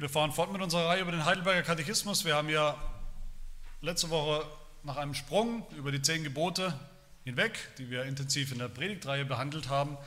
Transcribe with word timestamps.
Wir 0.00 0.08
fahren 0.08 0.30
fort 0.30 0.52
mit 0.52 0.62
unserer 0.62 0.86
Reihe 0.86 1.00
über 1.00 1.10
den 1.10 1.24
Heidelberger 1.24 1.64
Katechismus. 1.64 2.24
Wir 2.24 2.36
haben 2.36 2.48
ja 2.48 2.80
letzte 3.80 4.10
Woche 4.10 4.46
nach 4.84 4.96
einem 4.96 5.12
Sprung 5.12 5.66
über 5.76 5.90
die 5.90 6.00
zehn 6.00 6.22
Gebote 6.22 6.72
hinweg, 7.24 7.58
die 7.78 7.90
wir 7.90 8.04
intensiv 8.04 8.52
in 8.52 8.60
der 8.60 8.68
Predigtreihe 8.68 9.24
behandelt 9.24 9.68
haben, 9.68 9.98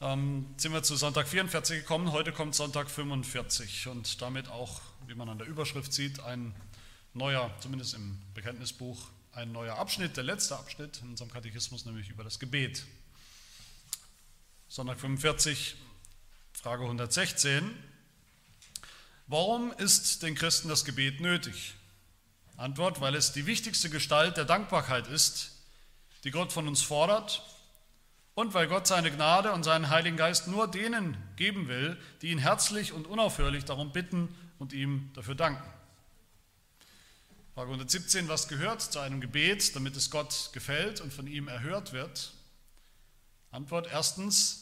ähm, 0.00 0.46
sind 0.56 0.72
wir 0.72 0.82
zu 0.82 0.96
Sonntag 0.96 1.28
44 1.28 1.80
gekommen. 1.80 2.10
Heute 2.10 2.32
kommt 2.32 2.54
Sonntag 2.54 2.88
45 2.88 3.88
und 3.88 4.22
damit 4.22 4.48
auch, 4.48 4.80
wie 5.06 5.14
man 5.14 5.28
an 5.28 5.36
der 5.36 5.46
Überschrift 5.46 5.92
sieht, 5.92 6.20
ein 6.20 6.54
neuer, 7.12 7.50
zumindest 7.60 7.92
im 7.92 8.18
Bekenntnisbuch, 8.32 9.10
ein 9.32 9.52
neuer 9.52 9.76
Abschnitt, 9.76 10.16
der 10.16 10.24
letzte 10.24 10.56
Abschnitt 10.56 11.02
in 11.02 11.10
unserem 11.10 11.30
Katechismus, 11.30 11.84
nämlich 11.84 12.08
über 12.08 12.24
das 12.24 12.38
Gebet. 12.38 12.86
Sonntag 14.68 14.98
45, 15.00 15.76
Frage 16.54 16.84
116. 16.84 17.91
Warum 19.32 19.72
ist 19.78 20.22
den 20.22 20.34
Christen 20.34 20.68
das 20.68 20.84
Gebet 20.84 21.22
nötig? 21.22 21.74
Antwort, 22.58 23.00
weil 23.00 23.14
es 23.14 23.32
die 23.32 23.46
wichtigste 23.46 23.88
Gestalt 23.88 24.36
der 24.36 24.44
Dankbarkeit 24.44 25.06
ist, 25.06 25.52
die 26.24 26.30
Gott 26.30 26.52
von 26.52 26.68
uns 26.68 26.82
fordert 26.82 27.42
und 28.34 28.52
weil 28.52 28.68
Gott 28.68 28.86
seine 28.86 29.10
Gnade 29.10 29.52
und 29.52 29.62
seinen 29.62 29.88
Heiligen 29.88 30.18
Geist 30.18 30.48
nur 30.48 30.70
denen 30.70 31.16
geben 31.36 31.66
will, 31.66 31.98
die 32.20 32.28
ihn 32.28 32.36
herzlich 32.36 32.92
und 32.92 33.06
unaufhörlich 33.06 33.64
darum 33.64 33.90
bitten 33.90 34.28
und 34.58 34.74
ihm 34.74 35.10
dafür 35.14 35.34
danken. 35.34 35.66
Frage 37.54 37.68
117, 37.68 38.28
was 38.28 38.48
gehört 38.48 38.82
zu 38.82 38.98
einem 38.98 39.22
Gebet, 39.22 39.74
damit 39.74 39.96
es 39.96 40.10
Gott 40.10 40.50
gefällt 40.52 41.00
und 41.00 41.10
von 41.10 41.26
ihm 41.26 41.48
erhört 41.48 41.94
wird? 41.94 42.34
Antwort 43.50 43.88
erstens, 43.90 44.61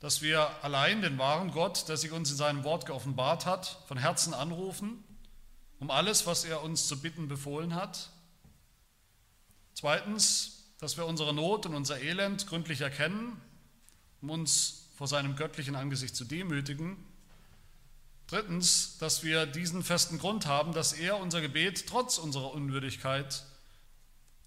dass 0.00 0.22
wir 0.22 0.62
allein 0.62 1.02
den 1.02 1.18
wahren 1.18 1.50
Gott, 1.50 1.88
der 1.88 1.96
sich 1.96 2.12
uns 2.12 2.30
in 2.30 2.36
seinem 2.36 2.64
Wort 2.64 2.86
geoffenbart 2.86 3.46
hat, 3.46 3.82
von 3.86 3.98
Herzen 3.98 4.34
anrufen, 4.34 5.02
um 5.78 5.90
alles, 5.90 6.26
was 6.26 6.44
er 6.44 6.62
uns 6.62 6.86
zu 6.86 7.00
bitten 7.00 7.28
befohlen 7.28 7.74
hat. 7.74 8.10
Zweitens, 9.74 10.72
dass 10.78 10.96
wir 10.96 11.06
unsere 11.06 11.34
Not 11.34 11.66
und 11.66 11.74
unser 11.74 12.00
Elend 12.00 12.46
gründlich 12.46 12.80
erkennen, 12.80 13.40
um 14.20 14.30
uns 14.30 14.88
vor 14.96 15.06
seinem 15.06 15.36
göttlichen 15.36 15.76
Angesicht 15.76 16.16
zu 16.16 16.24
demütigen. 16.24 16.96
Drittens, 18.26 18.98
dass 18.98 19.22
wir 19.22 19.46
diesen 19.46 19.82
festen 19.82 20.18
Grund 20.18 20.46
haben, 20.46 20.72
dass 20.72 20.92
er 20.92 21.18
unser 21.18 21.40
Gebet 21.40 21.86
trotz 21.86 22.18
unserer 22.18 22.52
Unwürdigkeit 22.52 23.44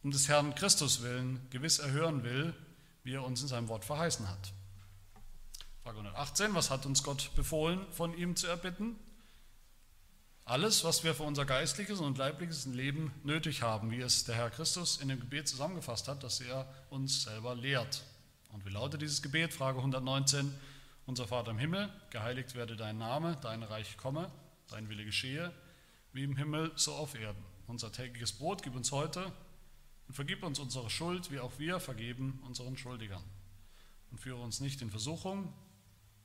um 0.04 0.12
des 0.12 0.28
Herrn 0.28 0.56
Christus 0.56 1.02
willen 1.02 1.46
gewiss 1.50 1.80
erhören 1.80 2.24
will, 2.24 2.54
wie 3.04 3.14
er 3.14 3.24
uns 3.24 3.42
in 3.42 3.48
seinem 3.48 3.68
Wort 3.68 3.86
verheißen 3.86 4.28
hat. 4.30 4.54
Frage 5.90 6.02
118, 6.02 6.54
was 6.54 6.70
hat 6.70 6.86
uns 6.86 7.02
Gott 7.02 7.32
befohlen, 7.36 7.84
von 7.90 8.16
ihm 8.16 8.36
zu 8.36 8.46
erbitten? 8.46 8.96
Alles, 10.46 10.84
was 10.84 11.04
wir 11.04 11.16
für 11.16 11.24
unser 11.24 11.46
geistliches 11.46 12.00
und 12.00 12.20
leibliches 12.20 12.68
Leben 12.68 13.12
nötig 13.24 13.64
haben, 13.64 13.90
wie 13.90 14.00
es 14.00 14.24
der 14.24 14.36
Herr 14.36 14.52
Christus 14.52 14.98
in 14.98 15.08
dem 15.08 15.20
Gebet 15.20 15.48
zusammengefasst 15.48 16.08
hat, 16.08 16.22
das 16.22 16.42
er 16.42 16.72
uns 16.92 17.24
selber 17.24 17.56
lehrt. 17.56 18.04
Und 18.50 18.68
wie 18.68 18.70
lautet 18.70 19.02
dieses 19.02 19.24
Gebet? 19.24 19.52
Frage 19.52 19.80
119, 19.80 20.54
unser 21.08 21.28
Vater 21.28 21.50
im 21.50 21.58
Himmel, 21.58 21.92
geheiligt 22.12 22.54
werde 22.54 22.76
dein 22.76 23.00
Name, 23.00 23.36
dein 23.42 23.64
Reich 23.64 23.98
komme, 23.98 24.32
dein 24.68 24.90
Wille 24.90 25.06
geschehe, 25.06 25.52
wie 26.14 26.24
im 26.24 26.38
Himmel, 26.38 26.72
so 26.76 26.94
auf 26.94 27.16
Erden. 27.16 27.44
Unser 27.66 27.92
tägliches 27.92 28.34
Brot 28.34 28.62
gib 28.62 28.76
uns 28.76 28.92
heute 28.92 29.32
und 30.08 30.14
vergib 30.14 30.44
uns 30.44 30.60
unsere 30.60 30.92
Schuld, 30.92 31.32
wie 31.32 31.40
auch 31.40 31.58
wir 31.58 31.80
vergeben 31.80 32.44
unseren 32.46 32.78
Schuldigern. 32.78 33.24
Und 34.12 34.20
führe 34.20 34.40
uns 34.40 34.60
nicht 34.60 34.84
in 34.84 34.92
Versuchung, 34.92 35.52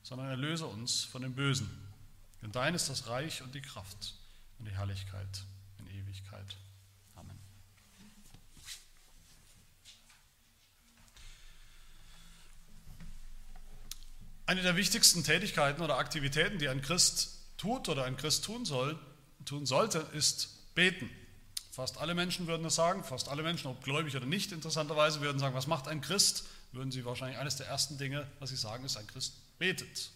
sondern 0.05 0.29
erlöse 0.29 0.67
uns 0.67 1.03
von 1.03 1.23
dem 1.23 1.33
Bösen. 1.33 1.67
Denn 2.43 2.51
dein 2.51 2.75
ist 2.75 2.89
das 2.89 3.07
Reich 3.07 3.41
und 3.41 3.55
die 3.55 3.61
Kraft 3.61 4.13
und 4.59 4.65
die 4.65 4.71
Herrlichkeit 4.71 5.43
in 5.79 5.87
Ewigkeit. 5.87 6.45
Amen. 7.15 7.35
Eine 14.45 14.61
der 14.61 14.75
wichtigsten 14.75 15.23
Tätigkeiten 15.23 15.81
oder 15.81 15.97
Aktivitäten, 15.97 16.59
die 16.59 16.69
ein 16.69 16.83
Christ 16.83 17.39
tut 17.57 17.89
oder 17.89 18.03
ein 18.03 18.15
Christ 18.15 18.45
tun 18.45 18.63
soll, 18.63 18.99
tun 19.43 19.65
sollte, 19.65 19.97
ist 20.13 20.75
beten. 20.75 21.09
Fast 21.71 21.97
alle 21.97 22.13
Menschen 22.13 22.45
würden 22.45 22.61
das 22.61 22.75
sagen, 22.75 23.03
fast 23.03 23.27
alle 23.27 23.41
Menschen, 23.41 23.71
ob 23.71 23.83
gläubig 23.83 24.15
oder 24.15 24.27
nicht, 24.27 24.51
interessanterweise 24.51 25.21
würden 25.21 25.39
sagen, 25.39 25.55
was 25.55 25.65
macht 25.65 25.87
ein 25.87 26.01
Christ? 26.01 26.45
Würden 26.73 26.91
sie 26.91 27.05
wahrscheinlich 27.05 27.39
eines 27.39 27.55
der 27.55 27.65
ersten 27.65 27.97
Dinge, 27.97 28.27
was 28.39 28.51
sie 28.51 28.55
sagen, 28.55 28.85
ist, 28.85 28.97
ein 28.97 29.07
Christ 29.07 29.33
betet. 29.57 30.11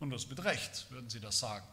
Und 0.00 0.10
das 0.10 0.28
mit 0.28 0.44
Recht, 0.44 0.90
würden 0.90 1.10
sie 1.10 1.20
das 1.20 1.38
sagen. 1.38 1.66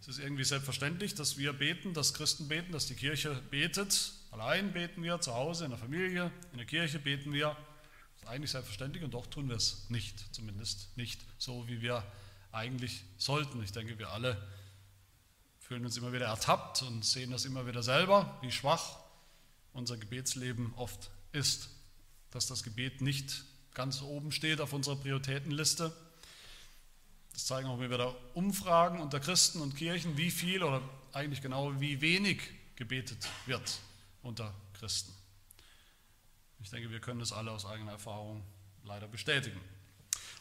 Es 0.00 0.08
ist 0.08 0.18
irgendwie 0.18 0.44
selbstverständlich, 0.44 1.14
dass 1.14 1.36
wir 1.36 1.52
beten, 1.52 1.92
dass 1.92 2.14
Christen 2.14 2.48
beten, 2.48 2.72
dass 2.72 2.86
die 2.86 2.94
Kirche 2.94 3.34
betet. 3.50 4.12
Allein 4.30 4.72
beten 4.72 5.02
wir, 5.02 5.20
zu 5.20 5.34
Hause, 5.34 5.64
in 5.64 5.70
der 5.70 5.78
Familie, 5.78 6.32
in 6.52 6.58
der 6.58 6.66
Kirche 6.66 6.98
beten 6.98 7.32
wir. 7.32 7.48
Das 8.14 8.22
ist 8.22 8.28
eigentlich 8.28 8.50
selbstverständlich 8.50 9.04
und 9.04 9.12
doch 9.12 9.26
tun 9.26 9.48
wir 9.48 9.56
es 9.56 9.90
nicht. 9.90 10.34
Zumindest 10.34 10.96
nicht 10.96 11.20
so, 11.36 11.68
wie 11.68 11.82
wir 11.82 12.02
eigentlich 12.50 13.04
sollten. 13.18 13.62
Ich 13.62 13.72
denke, 13.72 13.98
wir 13.98 14.08
alle 14.10 14.40
fühlen 15.58 15.84
uns 15.84 15.96
immer 15.96 16.12
wieder 16.12 16.26
ertappt 16.26 16.82
und 16.82 17.04
sehen 17.04 17.30
das 17.30 17.44
immer 17.44 17.66
wieder 17.66 17.82
selber, 17.82 18.38
wie 18.42 18.50
schwach 18.50 18.98
unser 19.72 19.96
Gebetsleben 19.98 20.72
oft 20.76 21.10
ist. 21.32 21.68
Dass 22.30 22.46
das 22.46 22.62
Gebet 22.62 23.02
nicht 23.02 23.44
ganz 23.74 24.00
oben 24.02 24.32
steht 24.32 24.60
auf 24.60 24.72
unserer 24.72 24.96
Prioritätenliste. 24.96 25.94
Das 27.40 27.46
zeigen 27.46 27.68
auch 27.68 27.80
wieder 27.80 28.14
Umfragen 28.34 29.00
unter 29.00 29.18
Christen 29.18 29.62
und 29.62 29.74
Kirchen, 29.74 30.18
wie 30.18 30.30
viel 30.30 30.62
oder 30.62 30.82
eigentlich 31.14 31.40
genau 31.40 31.72
wie 31.80 32.02
wenig 32.02 32.38
gebetet 32.76 33.26
wird 33.46 33.78
unter 34.22 34.52
Christen. 34.78 35.10
Ich 36.62 36.68
denke, 36.68 36.90
wir 36.90 37.00
können 37.00 37.18
das 37.18 37.32
alle 37.32 37.50
aus 37.50 37.64
eigener 37.64 37.92
Erfahrung 37.92 38.42
leider 38.84 39.08
bestätigen. 39.08 39.58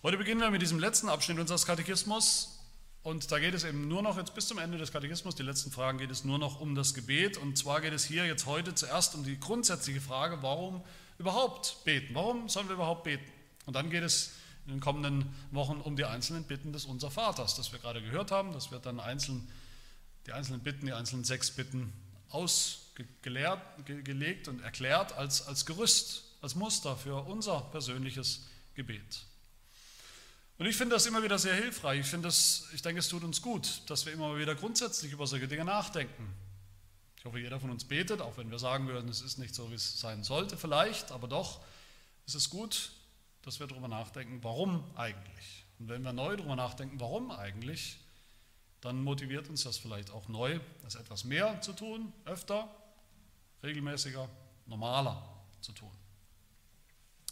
Heute 0.04 0.18
beginnen 0.18 0.42
wir 0.42 0.52
mit 0.52 0.62
diesem 0.62 0.78
letzten 0.78 1.08
Abschnitt 1.08 1.40
unseres 1.40 1.66
Katechismus 1.66 2.60
und 3.02 3.32
da 3.32 3.40
geht 3.40 3.54
es 3.54 3.64
eben 3.64 3.88
nur 3.88 4.02
noch 4.02 4.18
jetzt 4.18 4.36
bis 4.36 4.50
zum 4.50 4.58
Ende 4.58 4.78
des 4.78 4.92
Katechismus, 4.92 5.36
die 5.36 5.44
letzten 5.44 5.72
Fragen 5.72 6.00
geht 6.00 6.12
es 6.12 6.26
nur 6.26 6.38
noch 6.38 6.60
um 6.60 6.76
das 6.76 6.94
Gebet 6.94 7.38
und 7.38 7.58
zwar 7.58 7.80
geht 7.80 7.94
es 7.94 8.04
hier 8.04 8.26
jetzt 8.26 8.46
heute 8.46 8.76
zuerst 8.76 9.16
um 9.16 9.24
die 9.24 9.40
grundsätzliche 9.40 10.02
Frage, 10.02 10.40
warum 10.42 10.84
überhaupt 11.18 11.78
beten? 11.86 12.14
Warum 12.14 12.50
sollen 12.50 12.68
wir 12.68 12.76
überhaupt 12.76 13.06
beten? 13.06 13.24
Und 13.66 13.78
dann 13.78 13.90
geht 13.90 14.04
es 14.04 14.34
in 14.70 14.76
den 14.76 14.82
kommenden 14.82 15.34
Wochen 15.52 15.82
um 15.82 15.96
die 15.96 16.06
einzelnen 16.06 16.44
Bitten 16.44 16.72
des 16.72 16.86
Unser 16.86 17.10
Vaters, 17.10 17.56
das 17.56 17.72
wir 17.72 17.80
gerade 17.80 18.02
gehört 18.02 18.32
haben. 18.32 18.54
Das 18.54 18.72
wird 18.72 18.86
dann 18.86 19.00
einzeln, 19.00 19.48
die 20.28 20.32
einzelnen 20.32 20.62
Bitten, 20.62 20.86
die 20.86 20.94
einzelnen 20.94 21.24
sechs 21.24 21.52
Bitten 21.52 21.92
ausgelegt 22.30 24.48
und 24.48 24.62
erklärt 24.62 25.14
als, 25.14 25.48
als 25.48 25.66
Gerüst, 25.66 26.24
als 26.42 26.56
Muster 26.56 26.96
für 26.96 27.26
unser 27.26 27.62
persönliches 27.72 28.46
Gebet. 28.76 29.26
Und 30.60 30.68
ich 30.68 30.76
finde 30.76 30.96
das 30.96 31.06
immer 31.06 31.24
wieder 31.24 31.40
sehr 31.40 31.56
hilfreich. 31.56 32.02
Ich, 32.02 32.22
das, 32.22 32.68
ich 32.74 32.82
denke, 32.82 33.00
es 33.00 33.08
tut 33.08 33.24
uns 33.24 33.42
gut, 33.42 33.82
dass 33.88 34.06
wir 34.06 34.14
immer 34.14 34.38
wieder 34.38 34.54
grundsätzlich 34.54 35.12
über 35.12 35.26
solche 35.26 35.48
Dinge 35.48 35.66
nachdenken. 35.66 36.32
Ich 37.18 37.26
hoffe, 37.26 37.40
jeder 37.40 37.60
von 37.60 37.72
uns 37.72 37.86
betet, 37.86 38.22
auch 38.22 38.38
wenn 38.38 38.52
wir 38.52 38.60
sagen 38.60 38.88
würden, 38.88 39.10
es 39.10 39.22
ist 39.22 39.40
nicht 39.40 39.56
so, 39.56 39.72
wie 39.72 39.76
es 39.76 40.00
sein 40.00 40.24
sollte, 40.24 40.58
vielleicht, 40.58 41.12
aber 41.12 41.28
doch 41.28 41.62
ist 42.28 42.36
es 42.36 42.50
gut, 42.50 42.92
dass 43.44 43.60
wir 43.60 43.68
darüber 43.68 43.88
nachdenken, 43.88 44.44
warum 44.44 44.84
eigentlich. 44.96 45.66
Und 45.80 45.90
wenn 45.90 46.02
wir 46.04 46.14
neu 46.14 46.36
darüber 46.36 46.56
nachdenken, 46.56 47.00
warum 47.00 47.32
eigentlich, 47.32 48.00
dann 48.82 49.02
motiviert 49.04 49.50
uns 49.50 49.64
das 49.64 49.78
vielleicht 49.78 50.12
auch 50.12 50.28
neu, 50.28 50.60
das 50.84 50.96
etwas 50.96 51.24
mehr 51.24 51.62
zu 51.62 51.74
tun, 51.74 52.14
öfter, 52.26 52.70
regelmäßiger, 53.64 54.30
normaler 54.66 55.22
zu 55.62 55.72
tun. 55.74 55.92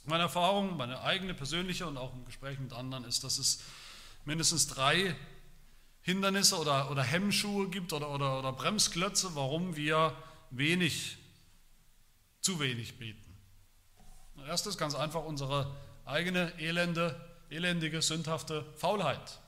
Meine 0.06 0.24
Erfahrung, 0.24 0.78
meine 0.78 1.02
eigene 1.02 1.34
persönliche 1.34 1.86
und 1.86 1.98
auch 1.98 2.14
im 2.14 2.26
Gespräch 2.26 2.60
mit 2.60 2.74
anderen 2.74 3.04
ist, 3.04 3.24
dass 3.24 3.38
es 3.38 3.62
mindestens 4.26 4.68
drei 4.68 5.16
Hindernisse 6.02 6.58
oder, 6.58 6.90
oder 6.90 7.04
Hemmschuhe 7.04 7.70
gibt 7.70 7.92
oder, 7.92 8.10
oder, 8.10 8.40
oder 8.40 8.54
Bremsklötze, 8.54 9.36
warum 9.36 9.76
wir 9.76 10.16
wenig, 10.52 11.18
zu 12.40 12.60
wenig 12.60 12.98
beten. 12.98 13.24
Erstes 14.48 14.78
ganz 14.78 14.96
einfach 14.96 15.26
unsere 15.26 15.76
eigene 16.08 16.54
elende, 16.60 17.16
elendige, 17.50 18.02
sündhafte 18.02 18.66
Faulheit. 18.76 19.40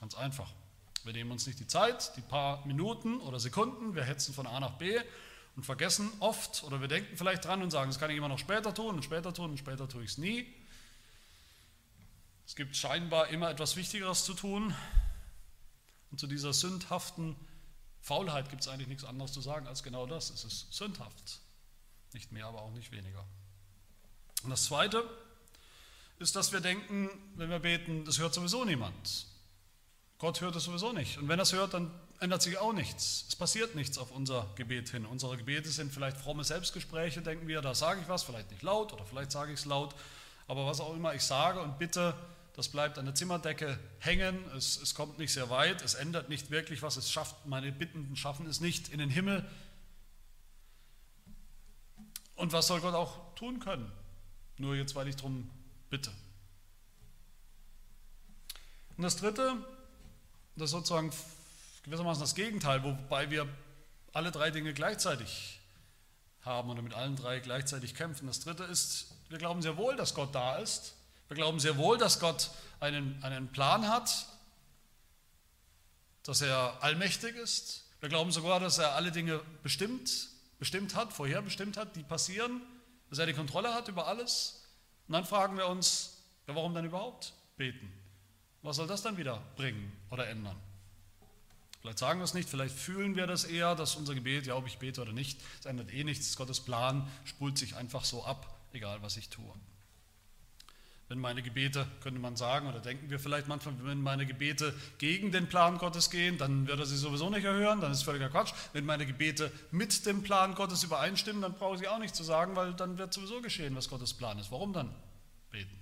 Ganz 0.00 0.14
einfach. 0.14 0.52
Wir 1.04 1.12
nehmen 1.12 1.30
uns 1.30 1.46
nicht 1.46 1.60
die 1.60 1.66
Zeit, 1.66 2.16
die 2.16 2.20
paar 2.20 2.66
Minuten 2.66 3.20
oder 3.20 3.38
Sekunden, 3.40 3.94
wir 3.94 4.04
hetzen 4.04 4.34
von 4.34 4.46
A 4.46 4.60
nach 4.60 4.72
B 4.72 4.98
und 5.56 5.64
vergessen 5.64 6.10
oft 6.20 6.64
oder 6.64 6.80
wir 6.80 6.88
denken 6.88 7.16
vielleicht 7.16 7.44
dran 7.44 7.62
und 7.62 7.70
sagen, 7.70 7.90
das 7.90 7.98
kann 7.98 8.10
ich 8.10 8.16
immer 8.16 8.28
noch 8.28 8.38
später 8.38 8.74
tun 8.74 8.96
und 8.96 9.04
später 9.04 9.32
tun 9.32 9.50
und 9.50 9.58
später 9.58 9.88
tue 9.88 10.04
ich 10.04 10.10
es 10.10 10.18
nie. 10.18 10.46
Es 12.46 12.56
gibt 12.56 12.76
scheinbar 12.76 13.28
immer 13.28 13.50
etwas 13.50 13.76
Wichtigeres 13.76 14.24
zu 14.24 14.34
tun. 14.34 14.74
Und 16.10 16.18
zu 16.18 16.26
dieser 16.26 16.54
sündhaften 16.54 17.36
Faulheit 18.00 18.48
gibt 18.48 18.62
es 18.62 18.68
eigentlich 18.68 18.88
nichts 18.88 19.04
anderes 19.04 19.32
zu 19.32 19.42
sagen 19.42 19.66
als 19.66 19.82
genau 19.82 20.06
das. 20.06 20.30
Es 20.30 20.44
ist 20.44 20.72
sündhaft. 20.72 21.40
Nicht 22.14 22.32
mehr, 22.32 22.46
aber 22.46 22.62
auch 22.62 22.70
nicht 22.70 22.90
weniger. 22.90 23.26
Und 24.44 24.50
das 24.50 24.64
Zweite 24.64 25.04
ist, 26.18 26.36
dass 26.36 26.52
wir 26.52 26.60
denken, 26.60 27.10
wenn 27.36 27.50
wir 27.50 27.58
beten, 27.58 28.04
das 28.04 28.18
hört 28.18 28.34
sowieso 28.34 28.64
niemand. 28.64 29.26
Gott 30.18 30.40
hört 30.40 30.56
es 30.56 30.64
sowieso 30.64 30.92
nicht. 30.92 31.18
Und 31.18 31.28
wenn 31.28 31.38
er 31.38 31.44
es 31.44 31.52
hört, 31.52 31.74
dann 31.74 31.90
ändert 32.20 32.42
sich 32.42 32.58
auch 32.58 32.72
nichts. 32.72 33.26
Es 33.28 33.36
passiert 33.36 33.74
nichts 33.74 33.98
auf 33.98 34.10
unser 34.10 34.48
Gebet 34.56 34.88
hin. 34.88 35.06
Unsere 35.06 35.36
Gebete 35.36 35.68
sind 35.68 35.92
vielleicht 35.92 36.16
fromme 36.16 36.42
Selbstgespräche, 36.42 37.22
denken 37.22 37.46
wir, 37.46 37.62
da 37.62 37.74
sage 37.74 38.00
ich 38.00 38.08
was, 38.08 38.24
vielleicht 38.24 38.50
nicht 38.50 38.62
laut 38.62 38.92
oder 38.92 39.04
vielleicht 39.04 39.30
sage 39.30 39.52
ich 39.52 39.60
es 39.60 39.64
laut. 39.64 39.94
Aber 40.48 40.66
was 40.66 40.80
auch 40.80 40.94
immer 40.94 41.14
ich 41.14 41.22
sage 41.22 41.60
und 41.60 41.78
bitte, 41.78 42.14
das 42.56 42.68
bleibt 42.68 42.98
an 42.98 43.04
der 43.04 43.14
Zimmerdecke 43.14 43.78
hängen. 44.00 44.44
Es, 44.56 44.80
es 44.80 44.94
kommt 44.94 45.18
nicht 45.18 45.32
sehr 45.32 45.50
weit. 45.50 45.82
Es 45.82 45.94
ändert 45.94 46.28
nicht 46.28 46.50
wirklich 46.50 46.82
was. 46.82 46.96
Es 46.96 47.12
schafft, 47.12 47.46
meine 47.46 47.70
Bittenden 47.70 48.16
schaffen 48.16 48.46
es 48.46 48.60
nicht 48.60 48.88
in 48.88 48.98
den 48.98 49.10
Himmel. 49.10 49.48
Und 52.34 52.52
was 52.52 52.66
soll 52.66 52.80
Gott 52.80 52.94
auch 52.94 53.34
tun 53.36 53.60
können? 53.60 53.92
Nur 54.58 54.74
jetzt, 54.74 54.94
weil 54.94 55.08
ich 55.08 55.16
darum 55.16 55.48
bitte. 55.88 56.10
Und 58.96 59.04
das 59.04 59.16
Dritte, 59.16 59.54
das 60.56 60.66
ist 60.66 60.70
sozusagen 60.72 61.12
gewissermaßen 61.84 62.20
das 62.20 62.34
Gegenteil, 62.34 62.82
wobei 62.82 63.30
wir 63.30 63.48
alle 64.12 64.32
drei 64.32 64.50
Dinge 64.50 64.74
gleichzeitig 64.74 65.60
haben 66.42 66.70
oder 66.70 66.82
mit 66.82 66.94
allen 66.94 67.14
drei 67.14 67.38
gleichzeitig 67.38 67.94
kämpfen. 67.94 68.26
Das 68.26 68.40
Dritte 68.40 68.64
ist, 68.64 69.14
wir 69.28 69.38
glauben 69.38 69.62
sehr 69.62 69.76
wohl, 69.76 69.96
dass 69.96 70.14
Gott 70.14 70.34
da 70.34 70.56
ist. 70.56 70.94
Wir 71.28 71.36
glauben 71.36 71.60
sehr 71.60 71.76
wohl, 71.76 71.98
dass 71.98 72.18
Gott 72.18 72.50
einen, 72.80 73.22
einen 73.22 73.48
Plan 73.48 73.86
hat, 73.86 74.26
dass 76.24 76.40
er 76.40 76.82
allmächtig 76.82 77.36
ist. 77.36 77.84
Wir 78.00 78.08
glauben 78.08 78.32
sogar, 78.32 78.60
dass 78.60 78.78
er 78.78 78.94
alle 78.94 79.12
Dinge 79.12 79.40
bestimmt, 79.62 80.28
bestimmt 80.58 80.94
hat, 80.94 81.12
vorherbestimmt 81.12 81.76
hat, 81.76 81.96
die 81.96 82.02
passieren, 82.02 82.62
dass 83.10 83.18
er 83.18 83.26
die 83.26 83.32
Kontrolle 83.32 83.74
hat 83.74 83.88
über 83.88 84.06
alles. 84.06 84.64
Und 85.06 85.14
dann 85.14 85.24
fragen 85.24 85.56
wir 85.56 85.66
uns, 85.66 86.18
ja, 86.46 86.54
warum 86.54 86.74
dann 86.74 86.84
überhaupt 86.84 87.32
beten? 87.56 87.92
Was 88.62 88.76
soll 88.76 88.86
das 88.86 89.02
dann 89.02 89.16
wieder 89.16 89.42
bringen 89.56 89.92
oder 90.10 90.28
ändern? 90.28 90.56
Vielleicht 91.80 91.98
sagen 91.98 92.20
wir 92.20 92.24
es 92.24 92.34
nicht, 92.34 92.48
vielleicht 92.48 92.74
fühlen 92.74 93.14
wir 93.14 93.26
das 93.26 93.44
eher, 93.44 93.74
dass 93.74 93.96
unser 93.96 94.14
Gebet, 94.14 94.46
ja, 94.46 94.56
ob 94.56 94.66
ich 94.66 94.78
bete 94.78 95.00
oder 95.00 95.12
nicht, 95.12 95.40
es 95.60 95.66
ändert 95.66 95.92
eh 95.92 96.04
nichts. 96.04 96.36
Gottes 96.36 96.60
Plan 96.60 97.08
spult 97.24 97.56
sich 97.56 97.76
einfach 97.76 98.04
so 98.04 98.24
ab, 98.24 98.58
egal 98.72 99.00
was 99.02 99.16
ich 99.16 99.28
tue. 99.28 99.52
Wenn 101.08 101.18
meine 101.18 101.42
Gebete, 101.42 101.86
könnte 102.02 102.20
man 102.20 102.36
sagen, 102.36 102.68
oder 102.68 102.80
denken 102.80 103.08
wir 103.08 103.18
vielleicht 103.18 103.48
manchmal, 103.48 103.74
wenn 103.82 104.02
meine 104.02 104.26
Gebete 104.26 104.74
gegen 104.98 105.32
den 105.32 105.48
Plan 105.48 105.78
Gottes 105.78 106.10
gehen, 106.10 106.36
dann 106.36 106.66
wird 106.66 106.78
er 106.78 106.84
sie 106.84 106.98
sowieso 106.98 107.30
nicht 107.30 107.44
erhören, 107.44 107.80
dann 107.80 107.92
ist 107.92 108.02
völliger 108.02 108.28
Quatsch. 108.28 108.52
Wenn 108.74 108.84
meine 108.84 109.06
Gebete 109.06 109.50
mit 109.70 110.04
dem 110.04 110.22
Plan 110.22 110.54
Gottes 110.54 110.84
übereinstimmen, 110.84 111.40
dann 111.40 111.54
brauche 111.54 111.76
ich 111.76 111.80
sie 111.80 111.88
auch 111.88 111.98
nicht 111.98 112.14
zu 112.14 112.24
sagen, 112.24 112.56
weil 112.56 112.74
dann 112.74 112.98
wird 112.98 113.14
sowieso 113.14 113.40
geschehen, 113.40 113.74
was 113.74 113.88
Gottes 113.88 114.12
Plan 114.12 114.38
ist. 114.38 114.50
Warum 114.50 114.74
dann 114.74 114.94
beten? 115.50 115.78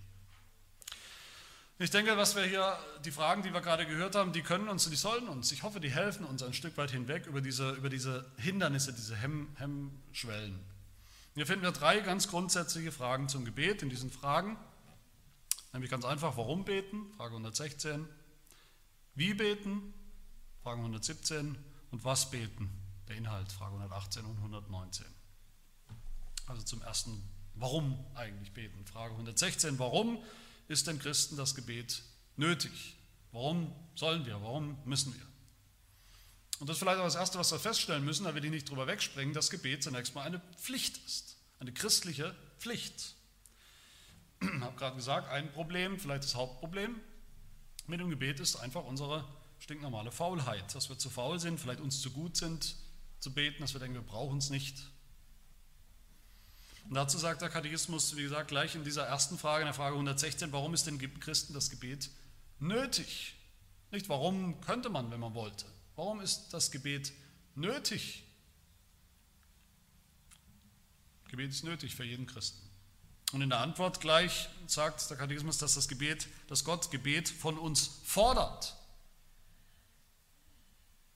Ich 1.80 1.90
denke, 1.90 2.16
was 2.16 2.36
wir 2.36 2.44
hier, 2.44 2.78
die 3.04 3.10
Fragen, 3.10 3.42
die 3.42 3.52
wir 3.52 3.60
gerade 3.60 3.84
gehört 3.84 4.14
haben, 4.14 4.32
die 4.32 4.42
können 4.42 4.68
uns, 4.68 4.88
die 4.88 4.96
sollen 4.96 5.28
uns, 5.28 5.50
ich 5.50 5.64
hoffe, 5.64 5.80
die 5.80 5.90
helfen 5.90 6.24
uns 6.24 6.42
ein 6.44 6.54
Stück 6.54 6.76
weit 6.76 6.92
hinweg 6.92 7.26
über 7.26 7.40
diese, 7.40 7.72
über 7.72 7.90
diese 7.90 8.24
Hindernisse, 8.38 8.92
diese 8.92 9.16
Hemm, 9.16 9.48
Hemmschwellen. 9.56 10.58
Hier 11.34 11.46
finden 11.46 11.64
wir 11.64 11.72
drei 11.72 11.98
ganz 11.98 12.28
grundsätzliche 12.28 12.92
Fragen 12.92 13.28
zum 13.28 13.44
Gebet 13.44 13.82
in 13.82 13.90
diesen 13.90 14.10
Fragen. 14.10 14.56
Nämlich 15.76 15.90
ganz 15.90 16.06
einfach, 16.06 16.38
warum 16.38 16.64
beten? 16.64 17.12
Frage 17.18 17.32
116. 17.32 18.08
Wie 19.14 19.34
beten? 19.34 19.92
Frage 20.62 20.78
117. 20.78 21.54
Und 21.90 22.02
was 22.02 22.30
beten? 22.30 22.70
Der 23.08 23.16
Inhalt, 23.16 23.52
Frage 23.52 23.74
118 23.74 24.24
und 24.24 24.38
119. 24.38 25.04
Also 26.46 26.62
zum 26.62 26.80
ersten, 26.80 27.22
warum 27.56 28.02
eigentlich 28.14 28.52
beten? 28.54 28.86
Frage 28.86 29.12
116, 29.12 29.78
warum 29.78 30.16
ist 30.66 30.86
den 30.86 30.98
Christen 30.98 31.36
das 31.36 31.54
Gebet 31.54 32.02
nötig? 32.36 32.96
Warum 33.32 33.70
sollen 33.96 34.24
wir? 34.24 34.40
Warum 34.40 34.78
müssen 34.86 35.14
wir? 35.14 35.26
Und 36.58 36.70
das 36.70 36.76
ist 36.76 36.82
vielleicht 36.82 37.00
auch 37.00 37.04
das 37.04 37.16
Erste, 37.16 37.38
was 37.38 37.52
wir 37.52 37.58
feststellen 37.58 38.02
müssen, 38.02 38.24
da 38.24 38.34
will 38.34 38.46
ich 38.46 38.50
nicht 38.50 38.70
drüber 38.70 38.86
wegspringen, 38.86 39.34
dass 39.34 39.50
Gebet 39.50 39.82
zunächst 39.82 40.14
mal 40.14 40.22
eine 40.22 40.40
Pflicht 40.56 41.04
ist. 41.04 41.36
Eine 41.58 41.74
christliche 41.74 42.34
Pflicht. 42.58 43.15
Ich 44.40 44.60
habe 44.60 44.76
gerade 44.76 44.96
gesagt, 44.96 45.28
ein 45.30 45.50
Problem, 45.52 45.98
vielleicht 45.98 46.24
das 46.24 46.34
Hauptproblem 46.34 47.00
mit 47.86 48.00
dem 48.00 48.10
Gebet 48.10 48.40
ist 48.40 48.56
einfach 48.56 48.84
unsere 48.84 49.24
stinknormale 49.58 50.12
Faulheit, 50.12 50.74
dass 50.74 50.88
wir 50.88 50.98
zu 50.98 51.08
faul 51.08 51.38
sind, 51.38 51.58
vielleicht 51.58 51.80
uns 51.80 52.00
zu 52.00 52.10
gut 52.10 52.36
sind 52.36 52.76
zu 53.18 53.32
beten, 53.32 53.60
dass 53.60 53.72
wir 53.72 53.80
denken, 53.80 53.94
wir 53.94 54.02
brauchen 54.02 54.38
es 54.38 54.50
nicht. 54.50 54.90
Und 56.88 56.94
dazu 56.94 57.18
sagt 57.18 57.42
der 57.42 57.48
Katechismus, 57.48 58.16
wie 58.16 58.22
gesagt, 58.22 58.48
gleich 58.48 58.74
in 58.74 58.84
dieser 58.84 59.04
ersten 59.04 59.38
Frage, 59.38 59.62
in 59.62 59.66
der 59.66 59.74
Frage 59.74 59.94
116, 59.94 60.52
warum 60.52 60.74
ist 60.74 60.86
denn 60.86 60.98
Christen 61.20 61.52
das 61.52 61.70
Gebet 61.70 62.10
nötig? 62.60 63.34
Nicht 63.90 64.08
warum 64.08 64.60
könnte 64.60 64.88
man, 64.88 65.10
wenn 65.10 65.20
man 65.20 65.34
wollte? 65.34 65.66
Warum 65.96 66.20
ist 66.20 66.50
das 66.50 66.70
Gebet 66.70 67.12
nötig? 67.54 68.22
Gebet 71.28 71.50
ist 71.50 71.64
nötig 71.64 71.96
für 71.96 72.04
jeden 72.04 72.26
Christen. 72.26 72.65
Und 73.32 73.42
in 73.42 73.50
der 73.50 73.60
Antwort 73.60 74.00
gleich 74.00 74.48
sagt 74.66 75.10
der 75.10 75.16
Katechismus, 75.16 75.58
dass 75.58 75.74
das 75.74 75.88
Gebet, 75.88 76.28
dass 76.48 76.64
Gott 76.64 76.90
Gebet 76.90 77.28
von 77.28 77.58
uns 77.58 78.00
fordert. 78.04 78.76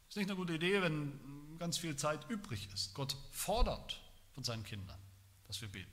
Ist 0.08 0.16
nicht 0.16 0.28
eine 0.28 0.36
gute 0.36 0.54
Idee, 0.54 0.82
wenn 0.82 1.56
ganz 1.58 1.78
viel 1.78 1.94
Zeit 1.94 2.28
übrig 2.28 2.68
ist. 2.74 2.94
Gott 2.94 3.16
fordert 3.30 4.00
von 4.34 4.42
seinen 4.42 4.64
Kindern, 4.64 4.98
dass 5.46 5.60
wir 5.60 5.68
beten. 5.68 5.90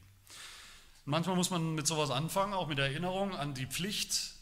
Manchmal 1.05 1.35
muss 1.35 1.51
man 1.51 1.75
mit 1.75 1.87
sowas 1.87 2.09
anfangen, 2.09 2.53
auch 2.53 2.67
mit 2.67 2.79
der 2.79 2.87
Erinnerung 2.87 3.35
an 3.35 3.53
die 3.53 3.67
Pflicht, 3.67 4.33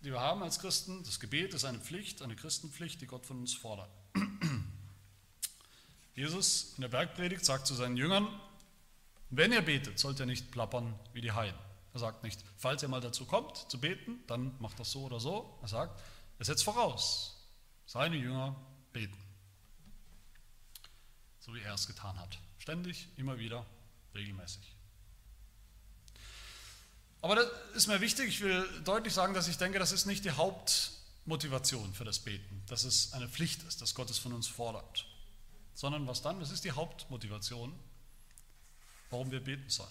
die 0.00 0.10
wir 0.10 0.20
haben 0.20 0.42
als 0.42 0.58
Christen. 0.58 1.04
Das 1.04 1.20
Gebet 1.20 1.54
ist 1.54 1.64
eine 1.64 1.78
Pflicht, 1.78 2.22
eine 2.22 2.34
Christenpflicht, 2.34 3.00
die 3.00 3.06
Gott 3.06 3.26
von 3.26 3.40
uns 3.40 3.54
fordert. 3.54 3.90
Jesus 6.14 6.72
in 6.76 6.82
der 6.82 6.88
Bergpredigt 6.88 7.44
sagt 7.44 7.66
zu 7.66 7.74
seinen 7.74 7.96
Jüngern, 7.96 8.28
wenn 9.36 9.52
ihr 9.52 9.62
betet, 9.62 9.98
sollt 9.98 10.20
ihr 10.20 10.26
nicht 10.26 10.50
plappern 10.50 10.98
wie 11.12 11.20
die 11.20 11.32
Heiden. 11.32 11.58
Er 11.92 12.00
sagt 12.00 12.24
nicht, 12.24 12.44
falls 12.56 12.82
ihr 12.82 12.88
mal 12.88 13.00
dazu 13.00 13.24
kommt 13.24 13.56
zu 13.70 13.80
beten, 13.80 14.18
dann 14.26 14.54
macht 14.60 14.80
das 14.80 14.90
so 14.90 15.04
oder 15.04 15.20
so. 15.20 15.58
Er 15.62 15.68
sagt, 15.68 16.02
er 16.38 16.44
setzt 16.44 16.64
voraus, 16.64 17.36
seine 17.86 18.16
Jünger 18.16 18.56
beten. 18.92 19.16
So 21.38 21.54
wie 21.54 21.60
er 21.60 21.74
es 21.74 21.86
getan 21.86 22.18
hat. 22.18 22.38
Ständig, 22.58 23.08
immer 23.16 23.38
wieder, 23.38 23.64
regelmäßig. 24.14 24.74
Aber 27.24 27.36
das 27.36 27.46
ist 27.74 27.86
mir 27.86 28.00
wichtig, 28.00 28.28
ich 28.28 28.40
will 28.40 28.66
deutlich 28.84 29.14
sagen, 29.14 29.32
dass 29.32 29.48
ich 29.48 29.56
denke, 29.56 29.78
das 29.78 29.92
ist 29.92 30.04
nicht 30.04 30.24
die 30.24 30.32
Hauptmotivation 30.32 31.94
für 31.94 32.04
das 32.04 32.18
Beten, 32.18 32.62
dass 32.66 32.84
es 32.84 33.12
eine 33.12 33.28
Pflicht 33.28 33.62
ist, 33.62 33.80
dass 33.80 33.94
Gott 33.94 34.10
es 34.10 34.18
von 34.18 34.32
uns 34.32 34.46
fordert. 34.46 35.06
Sondern 35.74 36.06
was 36.06 36.22
dann? 36.22 36.40
Das 36.40 36.50
ist 36.50 36.64
die 36.64 36.72
Hauptmotivation, 36.72 37.72
warum 39.10 39.30
wir 39.30 39.42
beten 39.42 39.68
sollen. 39.68 39.88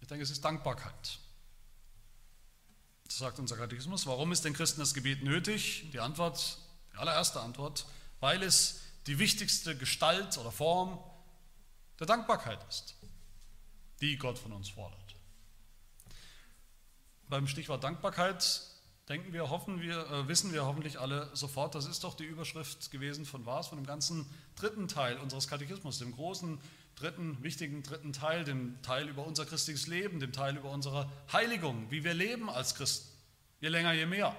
Ich 0.00 0.08
denke, 0.08 0.24
es 0.24 0.30
ist 0.30 0.44
Dankbarkeit. 0.44 1.18
Das 3.04 3.18
sagt 3.18 3.38
unser 3.38 3.56
Katechismus. 3.56 4.06
Warum 4.06 4.32
ist 4.32 4.44
den 4.44 4.54
Christen 4.54 4.80
das 4.80 4.94
Gebet 4.94 5.22
nötig? 5.22 5.90
Die 5.92 6.00
Antwort, 6.00 6.58
die 6.92 6.96
allererste 6.96 7.40
Antwort, 7.40 7.86
weil 8.20 8.42
es 8.42 8.80
die 9.06 9.18
wichtigste 9.18 9.76
Gestalt 9.76 10.38
oder 10.38 10.50
Form 10.50 10.98
der 11.98 12.06
Dankbarkeit 12.06 12.58
ist, 12.68 12.96
die 14.00 14.16
Gott 14.16 14.38
von 14.38 14.52
uns 14.52 14.70
fordert. 14.70 15.14
Beim 17.28 17.46
Stichwort 17.46 17.84
Dankbarkeit 17.84 18.71
denken 19.08 19.32
wir, 19.32 19.50
hoffen 19.50 19.80
wir, 19.80 20.10
äh, 20.10 20.28
wissen 20.28 20.52
wir 20.52 20.64
hoffentlich 20.64 20.98
alle 21.00 21.30
sofort, 21.34 21.74
das 21.74 21.86
ist 21.86 22.04
doch 22.04 22.14
die 22.14 22.24
Überschrift 22.24 22.90
gewesen 22.90 23.24
von 23.26 23.44
was? 23.46 23.68
Von 23.68 23.78
dem 23.78 23.86
ganzen 23.86 24.26
dritten 24.56 24.88
Teil 24.88 25.18
unseres 25.18 25.48
Katechismus, 25.48 25.98
dem 25.98 26.12
großen 26.12 26.60
dritten, 26.94 27.42
wichtigen 27.42 27.82
dritten 27.82 28.12
Teil, 28.12 28.44
dem 28.44 28.80
Teil 28.82 29.08
über 29.08 29.26
unser 29.26 29.44
christliches 29.46 29.86
Leben, 29.86 30.20
dem 30.20 30.32
Teil 30.32 30.56
über 30.56 30.70
unsere 30.70 31.10
Heiligung, 31.32 31.90
wie 31.90 32.04
wir 32.04 32.14
leben 32.14 32.48
als 32.48 32.74
Christen. 32.74 33.08
Je 33.60 33.68
länger, 33.68 33.92
je 33.92 34.06
mehr. 34.06 34.36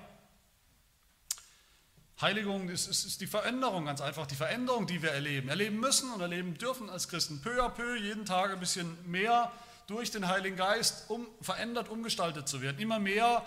Heiligung 2.22 2.70
ist, 2.70 2.88
ist, 2.88 3.06
ist, 3.06 3.22
die 3.22 3.28
Veränderung, 3.28 3.86
ganz 3.86 4.00
einfach 4.00 4.28
die 4.28 4.36
Veränderung, 4.36 4.88
die 4.88 5.02
wir 5.02 5.12
erleben, 5.12 5.50
erleben 5.50 5.80
müssen 5.80 6.12
und 6.14 6.22
erleben 6.22 6.58
dürfen 6.58 6.90
als 6.90 7.10
Christen. 7.10 7.42
Peu 7.42 7.62
à 7.62 7.70
peu, 7.70 7.98
jeden 7.98 8.26
Tag 8.26 8.52
ein 8.52 8.60
bisschen 8.60 8.98
mehr 9.10 9.52
durch 9.88 10.12
den 10.12 10.28
Heiligen 10.28 10.56
Geist, 10.56 11.10
um 11.10 11.28
verändert, 11.42 11.90
umgestaltet 11.90 12.48
zu 12.48 12.62
werden. 12.62 12.80
Immer 12.80 13.00
mehr 13.00 13.44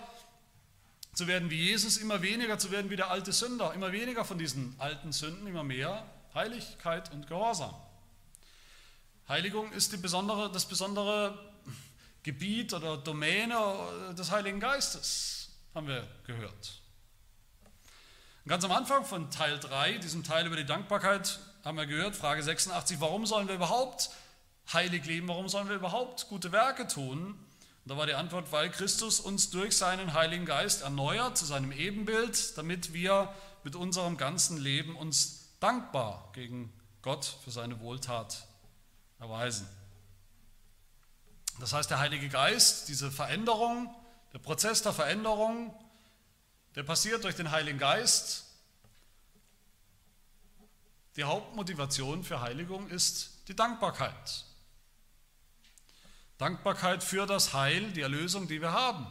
zu 1.17 1.25
werden 1.25 1.49
wie 1.49 1.55
Jesus, 1.55 1.97
immer 1.97 2.21
weniger 2.21 2.59
zu 2.59 2.69
werden 2.69 2.91
wie 2.91 2.95
der 2.95 3.09
alte 3.09 3.31
Sünder, 3.31 3.73
immer 3.73 3.91
weniger 3.91 4.23
von 4.23 4.37
diesen 4.37 4.75
alten 4.77 5.11
Sünden, 5.11 5.47
immer 5.47 5.63
mehr 5.63 6.05
Heiligkeit 6.35 7.11
und 7.11 7.25
Gehorsam. 7.25 7.73
Heiligung 9.27 9.71
ist 9.71 9.99
besondere, 9.99 10.51
das 10.51 10.65
besondere 10.65 11.35
Gebiet 12.21 12.71
oder 12.75 12.97
Domäne 12.97 13.57
des 14.15 14.29
Heiligen 14.29 14.59
Geistes, 14.59 15.49
haben 15.73 15.87
wir 15.87 16.07
gehört. 16.27 16.81
Und 18.45 18.49
ganz 18.49 18.63
am 18.63 18.71
Anfang 18.71 19.03
von 19.03 19.31
Teil 19.31 19.59
3, 19.59 19.97
diesem 19.97 20.23
Teil 20.23 20.45
über 20.45 20.55
die 20.55 20.65
Dankbarkeit, 20.65 21.39
haben 21.65 21.77
wir 21.77 21.87
gehört, 21.87 22.15
Frage 22.15 22.43
86, 22.43 23.01
warum 23.01 23.25
sollen 23.25 23.47
wir 23.47 23.55
überhaupt 23.55 24.11
heilig 24.71 25.03
leben, 25.05 25.27
warum 25.27 25.49
sollen 25.49 25.67
wir 25.67 25.77
überhaupt 25.77 26.27
gute 26.27 26.51
Werke 26.51 26.85
tun? 26.85 27.43
Und 27.87 27.91
da 27.91 27.97
war 27.99 28.05
die 28.05 28.15
Antwort, 28.15 28.51
weil 28.51 28.69
Christus 28.69 29.21
uns 29.21 29.49
durch 29.49 29.77
seinen 29.77 30.11
Heiligen 30.11 30.43
Geist 30.43 30.81
erneuert 30.81 31.37
zu 31.37 31.45
seinem 31.45 31.71
Ebenbild, 31.71 32.57
damit 32.57 32.91
wir 32.91 33.33
mit 33.63 33.77
unserem 33.77 34.17
ganzen 34.17 34.57
Leben 34.57 34.97
uns 34.97 35.53
dankbar 35.61 36.29
gegen 36.33 36.73
Gott 37.01 37.37
für 37.45 37.51
seine 37.51 37.79
Wohltat 37.79 38.45
erweisen. 39.19 39.69
Das 41.61 41.71
heißt, 41.71 41.89
der 41.89 41.99
Heilige 41.99 42.27
Geist, 42.27 42.89
diese 42.89 43.09
Veränderung, 43.09 43.95
der 44.33 44.39
Prozess 44.39 44.81
der 44.81 44.91
Veränderung, 44.91 45.73
der 46.75 46.83
passiert 46.83 47.23
durch 47.23 47.37
den 47.37 47.51
Heiligen 47.51 47.79
Geist. 47.79 48.47
Die 51.15 51.23
Hauptmotivation 51.23 52.25
für 52.25 52.41
Heiligung 52.41 52.89
ist 52.89 53.47
die 53.47 53.55
Dankbarkeit. 53.55 54.43
Dankbarkeit 56.37 57.03
für 57.03 57.25
das 57.25 57.53
Heil, 57.53 57.91
die 57.91 58.01
Erlösung, 58.01 58.47
die 58.47 58.61
wir 58.61 58.71
haben. 58.71 59.07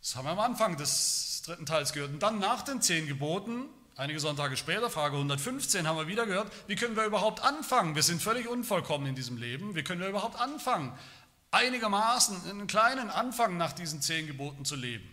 Das 0.00 0.16
haben 0.16 0.24
wir 0.24 0.30
am 0.30 0.40
Anfang 0.40 0.76
des 0.78 1.42
dritten 1.44 1.66
Teils 1.66 1.92
gehört. 1.92 2.10
Und 2.10 2.22
dann 2.22 2.38
nach 2.38 2.62
den 2.62 2.80
zehn 2.80 3.06
Geboten, 3.06 3.66
einige 3.96 4.18
Sonntage 4.18 4.56
später, 4.56 4.88
Frage 4.88 5.16
115, 5.16 5.86
haben 5.86 5.98
wir 5.98 6.06
wieder 6.06 6.24
gehört, 6.24 6.50
wie 6.66 6.76
können 6.76 6.96
wir 6.96 7.04
überhaupt 7.04 7.42
anfangen? 7.42 7.94
Wir 7.94 8.02
sind 8.02 8.22
völlig 8.22 8.48
unvollkommen 8.48 9.06
in 9.06 9.14
diesem 9.14 9.36
Leben. 9.36 9.74
Wie 9.74 9.82
können 9.82 10.00
wir 10.00 10.08
überhaupt 10.08 10.40
anfangen, 10.40 10.96
einigermaßen 11.50 12.48
einen 12.48 12.66
kleinen 12.66 13.10
Anfang 13.10 13.58
nach 13.58 13.72
diesen 13.72 14.00
zehn 14.00 14.26
Geboten 14.26 14.64
zu 14.64 14.74
leben? 14.74 15.06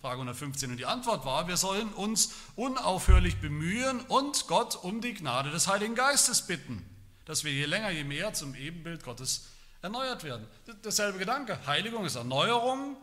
Frage 0.00 0.14
115. 0.14 0.72
Und 0.72 0.78
die 0.78 0.86
Antwort 0.86 1.24
war, 1.24 1.46
wir 1.46 1.56
sollen 1.56 1.92
uns 1.92 2.32
unaufhörlich 2.56 3.36
bemühen 3.40 4.00
und 4.00 4.48
Gott 4.48 4.74
um 4.74 5.00
die 5.00 5.14
Gnade 5.14 5.50
des 5.50 5.68
Heiligen 5.68 5.94
Geistes 5.94 6.42
bitten, 6.42 6.84
dass 7.24 7.44
wir 7.44 7.52
je 7.52 7.66
länger, 7.66 7.90
je 7.90 8.04
mehr 8.04 8.32
zum 8.34 8.54
Ebenbild 8.54 9.04
Gottes 9.04 9.46
erneuert 9.80 10.24
werden. 10.24 10.46
Dasselbe 10.82 11.18
Gedanke. 11.18 11.58
Heiligung 11.66 12.04
ist 12.04 12.16
Erneuerung 12.16 12.96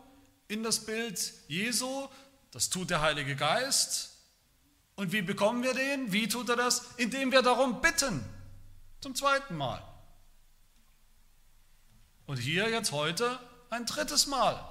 in 0.47 0.63
das 0.63 0.85
Bild 0.85 1.33
Jesu. 1.47 2.07
Das 2.51 2.69
tut 2.69 2.89
der 2.89 3.01
Heilige 3.01 3.35
Geist. 3.35 4.17
Und 4.95 5.11
wie 5.11 5.21
bekommen 5.21 5.63
wir 5.63 5.73
den? 5.73 6.11
Wie 6.11 6.27
tut 6.27 6.49
er 6.49 6.55
das? 6.55 6.87
Indem 6.97 7.31
wir 7.31 7.41
darum 7.41 7.81
bitten. 7.81 8.23
Zum 9.01 9.15
zweiten 9.15 9.55
Mal. 9.55 9.81
Und 12.25 12.37
hier 12.37 12.69
jetzt 12.69 12.91
heute 12.91 13.39
ein 13.69 13.85
drittes 13.85 14.27
Mal. 14.27 14.63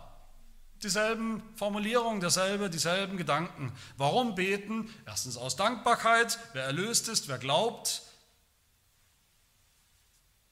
Dieselben 0.82 1.42
Formulierungen, 1.56 2.20
derselbe, 2.20 2.70
dieselben 2.70 3.16
Gedanken. 3.16 3.72
Warum 3.96 4.34
beten? 4.34 4.94
Erstens 5.06 5.36
aus 5.36 5.56
Dankbarkeit, 5.56 6.38
wer 6.52 6.64
erlöst 6.64 7.08
ist, 7.08 7.26
wer 7.28 7.38
glaubt. 7.38 8.02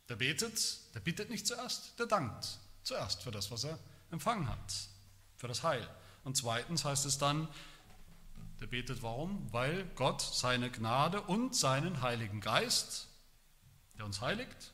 Der 0.08 0.16
betet, 0.16 0.94
der 0.94 1.00
bittet 1.00 1.30
nicht 1.30 1.46
zuerst, 1.46 1.98
der 1.98 2.06
dankt 2.06 2.58
zuerst 2.82 3.22
für 3.22 3.30
das, 3.30 3.50
was 3.50 3.64
er 3.64 3.78
empfangen 4.10 4.48
hat, 4.48 4.88
für 5.36 5.48
das 5.48 5.62
Heil. 5.62 5.88
Und 6.24 6.36
zweitens 6.36 6.84
heißt 6.84 7.06
es 7.06 7.18
dann, 7.18 7.48
der 8.60 8.66
betet 8.66 9.02
warum? 9.02 9.52
Weil 9.52 9.84
Gott 9.96 10.22
seine 10.22 10.70
Gnade 10.70 11.20
und 11.20 11.54
seinen 11.54 12.00
Heiligen 12.00 12.40
Geist, 12.40 13.08
der 13.98 14.04
uns 14.04 14.20
heiligt, 14.20 14.72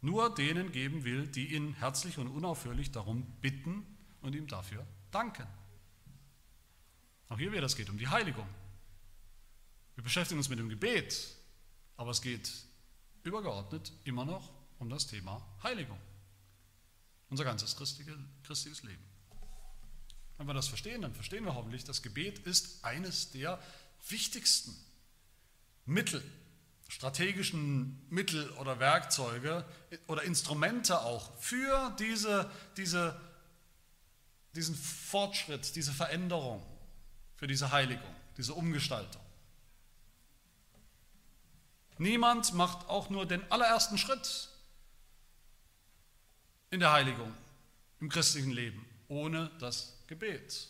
nur 0.00 0.34
denen 0.34 0.72
geben 0.72 1.04
will, 1.04 1.26
die 1.26 1.54
ihn 1.54 1.74
herzlich 1.74 2.18
und 2.18 2.28
unaufhörlich 2.28 2.92
darum 2.92 3.24
bitten 3.40 3.86
und 4.20 4.34
ihm 4.34 4.46
dafür 4.46 4.86
danken. 5.10 5.46
Auch 7.28 7.38
hier 7.38 7.52
wieder, 7.52 7.64
es 7.64 7.76
geht 7.76 7.88
um 7.88 7.98
die 7.98 8.08
Heiligung. 8.08 8.46
Wir 9.94 10.04
beschäftigen 10.04 10.38
uns 10.38 10.48
mit 10.48 10.58
dem 10.58 10.68
Gebet, 10.68 11.36
aber 11.96 12.10
es 12.10 12.20
geht 12.20 12.50
übergeordnet 13.24 13.92
immer 14.04 14.24
noch 14.24 14.50
um 14.78 14.90
das 14.90 15.06
Thema 15.06 15.46
Heiligung. 15.62 15.98
Unser 17.30 17.44
ganzes 17.44 17.76
christliches 17.76 18.82
Leben. 18.82 19.04
Wenn 20.38 20.46
wir 20.46 20.54
das 20.54 20.68
verstehen, 20.68 21.02
dann 21.02 21.14
verstehen 21.14 21.44
wir 21.44 21.54
hoffentlich, 21.54 21.84
das 21.84 22.02
Gebet 22.02 22.40
ist 22.40 22.84
eines 22.84 23.30
der 23.30 23.62
wichtigsten 24.08 24.74
Mittel 25.86 26.22
strategischen 26.92 28.06
Mittel 28.10 28.50
oder 28.50 28.78
Werkzeuge 28.78 29.64
oder 30.08 30.24
Instrumente 30.24 31.00
auch 31.00 31.34
für 31.38 31.96
diese, 31.98 32.50
diese, 32.76 33.18
diesen 34.54 34.74
Fortschritt, 34.74 35.74
diese 35.74 35.90
Veränderung, 35.90 36.62
für 37.36 37.46
diese 37.46 37.72
Heiligung, 37.72 38.14
diese 38.36 38.52
Umgestaltung. 38.52 39.21
Niemand 42.02 42.52
macht 42.54 42.88
auch 42.88 43.10
nur 43.10 43.26
den 43.26 43.48
allerersten 43.52 43.96
Schritt 43.96 44.48
in 46.70 46.80
der 46.80 46.90
Heiligung 46.90 47.32
im 48.00 48.08
christlichen 48.08 48.50
Leben 48.50 48.84
ohne 49.06 49.52
das 49.60 49.94
Gebet. 50.08 50.66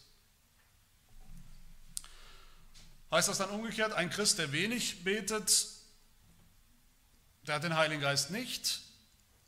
Heißt 3.11 3.29
das 3.29 3.39
dann 3.39 3.49
umgekehrt, 3.49 3.95
ein 3.95 4.11
Christ, 4.11 4.39
der 4.39 4.53
wenig 4.53 5.05
betet, 5.05 5.69
der 7.47 7.55
hat 7.55 7.65
den 7.65 7.77
Heiligen 7.77 8.03
Geist 8.03 8.31
nicht. 8.31 8.83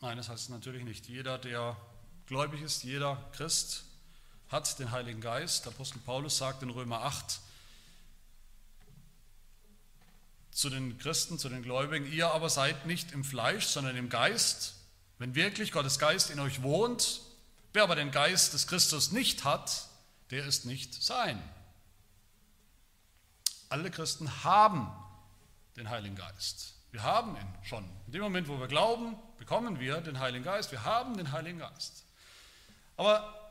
Nein, 0.00 0.16
das 0.16 0.30
heißt 0.30 0.48
natürlich 0.48 0.84
nicht. 0.84 1.06
Jeder, 1.06 1.36
der 1.36 1.76
gläubig 2.26 2.62
ist, 2.62 2.82
jeder 2.84 3.16
Christ 3.32 3.84
hat 4.48 4.78
den 4.78 4.90
Heiligen 4.90 5.20
Geist. 5.20 5.66
Der 5.66 5.72
Apostel 5.72 5.98
Paulus 5.98 6.38
sagt 6.38 6.62
in 6.62 6.70
Römer 6.70 7.02
8 7.02 7.40
zu 10.54 10.70
den 10.70 10.96
Christen, 10.98 11.38
zu 11.38 11.48
den 11.48 11.62
Gläubigen, 11.62 12.10
ihr 12.10 12.30
aber 12.30 12.48
seid 12.48 12.86
nicht 12.86 13.12
im 13.12 13.24
Fleisch, 13.24 13.66
sondern 13.66 13.96
im 13.96 14.08
Geist. 14.08 14.76
Wenn 15.18 15.34
wirklich 15.34 15.72
Gottes 15.72 15.98
Geist 15.98 16.30
in 16.30 16.38
euch 16.38 16.62
wohnt, 16.62 17.20
wer 17.72 17.82
aber 17.82 17.96
den 17.96 18.12
Geist 18.12 18.54
des 18.54 18.68
Christus 18.68 19.10
nicht 19.10 19.44
hat, 19.44 19.88
der 20.30 20.46
ist 20.46 20.64
nicht 20.64 20.94
sein. 20.94 21.42
Alle 23.68 23.90
Christen 23.90 24.44
haben 24.44 24.90
den 25.76 25.90
Heiligen 25.90 26.14
Geist. 26.14 26.74
Wir 26.92 27.02
haben 27.02 27.36
ihn 27.36 27.54
schon. 27.64 27.84
In 28.06 28.12
dem 28.12 28.22
Moment, 28.22 28.46
wo 28.46 28.60
wir 28.60 28.68
glauben, 28.68 29.16
bekommen 29.38 29.80
wir 29.80 30.00
den 30.00 30.20
Heiligen 30.20 30.44
Geist. 30.44 30.70
Wir 30.70 30.84
haben 30.84 31.16
den 31.16 31.32
Heiligen 31.32 31.58
Geist. 31.58 32.04
Aber 32.96 33.43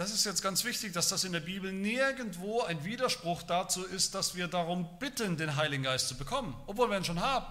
das 0.00 0.10
ist 0.10 0.24
jetzt 0.24 0.42
ganz 0.42 0.64
wichtig, 0.64 0.92
dass 0.92 1.08
das 1.08 1.24
in 1.24 1.32
der 1.32 1.40
Bibel 1.40 1.72
nirgendwo 1.72 2.62
ein 2.62 2.84
Widerspruch 2.84 3.42
dazu 3.42 3.84
ist, 3.84 4.14
dass 4.14 4.34
wir 4.34 4.48
darum 4.48 4.98
bitten, 4.98 5.36
den 5.36 5.56
Heiligen 5.56 5.84
Geist 5.84 6.08
zu 6.08 6.16
bekommen, 6.16 6.54
obwohl 6.66 6.90
wir 6.90 6.96
ihn 6.96 7.04
schon 7.04 7.20
haben. 7.20 7.46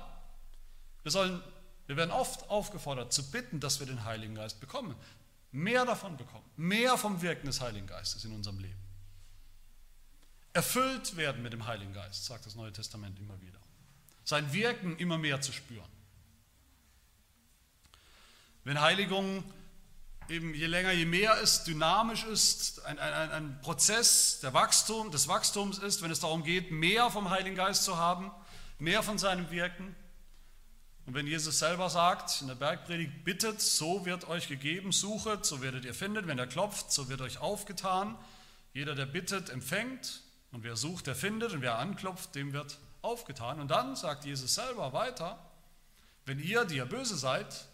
Wir, 1.04 1.12
sollen, 1.12 1.42
wir 1.88 1.96
werden 1.96 2.12
oft 2.12 2.50
aufgefordert 2.50 3.14
zu 3.14 3.30
bitten, 3.32 3.60
dass 3.60 3.80
wir 3.80 3.88
den 3.88 4.04
Heiligen 4.04 4.36
Geist 4.36 4.60
bekommen. 4.60 4.96
Mehr 5.52 5.86
davon 5.86 6.18
bekommen, 6.18 6.46
mehr 6.58 6.98
vom 6.98 7.22
Wirken 7.22 7.48
des 7.48 7.62
Heiligen 7.62 7.88
Geistes 7.88 8.26
in 8.26 8.32
unserem 8.32 8.60
Leben. 8.60 8.80
Erfüllt 10.54 11.16
werden 11.16 11.42
mit 11.42 11.54
dem 11.54 11.66
Heiligen 11.68 11.94
Geist, 11.94 12.26
sagt 12.26 12.46
das 12.46 12.56
Neue 12.56 12.74
Testament 12.74 13.18
immer 13.20 13.40
wieder 13.42 13.60
sein 14.30 14.54
Wirken 14.54 14.96
immer 14.98 15.18
mehr 15.18 15.42
zu 15.42 15.52
spüren. 15.52 15.90
Wenn 18.64 18.80
Heiligung 18.80 19.44
eben 20.30 20.54
je 20.54 20.68
länger, 20.68 20.92
je 20.92 21.06
mehr 21.06 21.40
ist, 21.40 21.66
dynamisch 21.66 22.24
ist, 22.24 22.86
ein, 22.86 23.00
ein, 23.00 23.32
ein 23.32 23.62
Prozess 23.62 24.40
der 24.42 24.54
Wachstum, 24.54 25.12
des 25.12 25.28
Wachstums 25.28 25.80
ist, 25.80 26.02
wenn 26.02 26.12
es 26.12 26.20
darum 26.20 26.44
geht, 26.44 26.72
mehr 26.72 27.10
vom 27.10 27.30
Heiligen 27.30 27.56
Geist 27.56 27.84
zu 27.84 27.98
haben, 27.98 28.32
mehr 28.78 29.04
von 29.04 29.18
seinem 29.18 29.50
Wirken. 29.52 29.96
Und 31.06 31.16
wenn 31.16 31.26
Jesus 31.26 31.60
selber 31.60 31.90
sagt 31.90 32.42
in 32.42 32.48
der 32.48 32.56
Bergpredigt, 32.56 33.24
bittet, 33.24 33.62
so 33.62 34.06
wird 34.06 34.28
euch 34.28 34.48
gegeben, 34.48 34.92
suchet, 34.92 35.46
so 35.46 35.62
werdet 35.62 35.84
ihr 35.84 35.96
findet, 35.96 36.28
wenn 36.28 36.38
er 36.38 36.48
klopft, 36.48 36.92
so 36.92 37.10
wird 37.10 37.22
euch 37.22 37.40
aufgetan. 37.40 38.16
Jeder, 38.74 38.94
der 38.94 39.08
bittet, 39.08 39.50
empfängt 39.50 40.22
und 40.52 40.64
wer 40.64 40.76
sucht, 40.76 41.08
der 41.08 41.16
findet 41.16 41.54
und 41.54 41.62
wer 41.62 41.80
anklopft, 41.80 42.36
dem 42.36 42.54
wird 42.54 42.78
aufgetan. 43.02 43.60
Und 43.60 43.70
dann 43.72 43.96
sagt 43.96 44.26
Jesus 44.26 44.54
selber 44.54 44.94
weiter, 44.94 45.40
wenn 46.26 46.40
ihr, 46.40 46.66
die 46.66 46.76
ihr 46.76 46.86
böse 46.86 47.18
seid, 47.18 47.69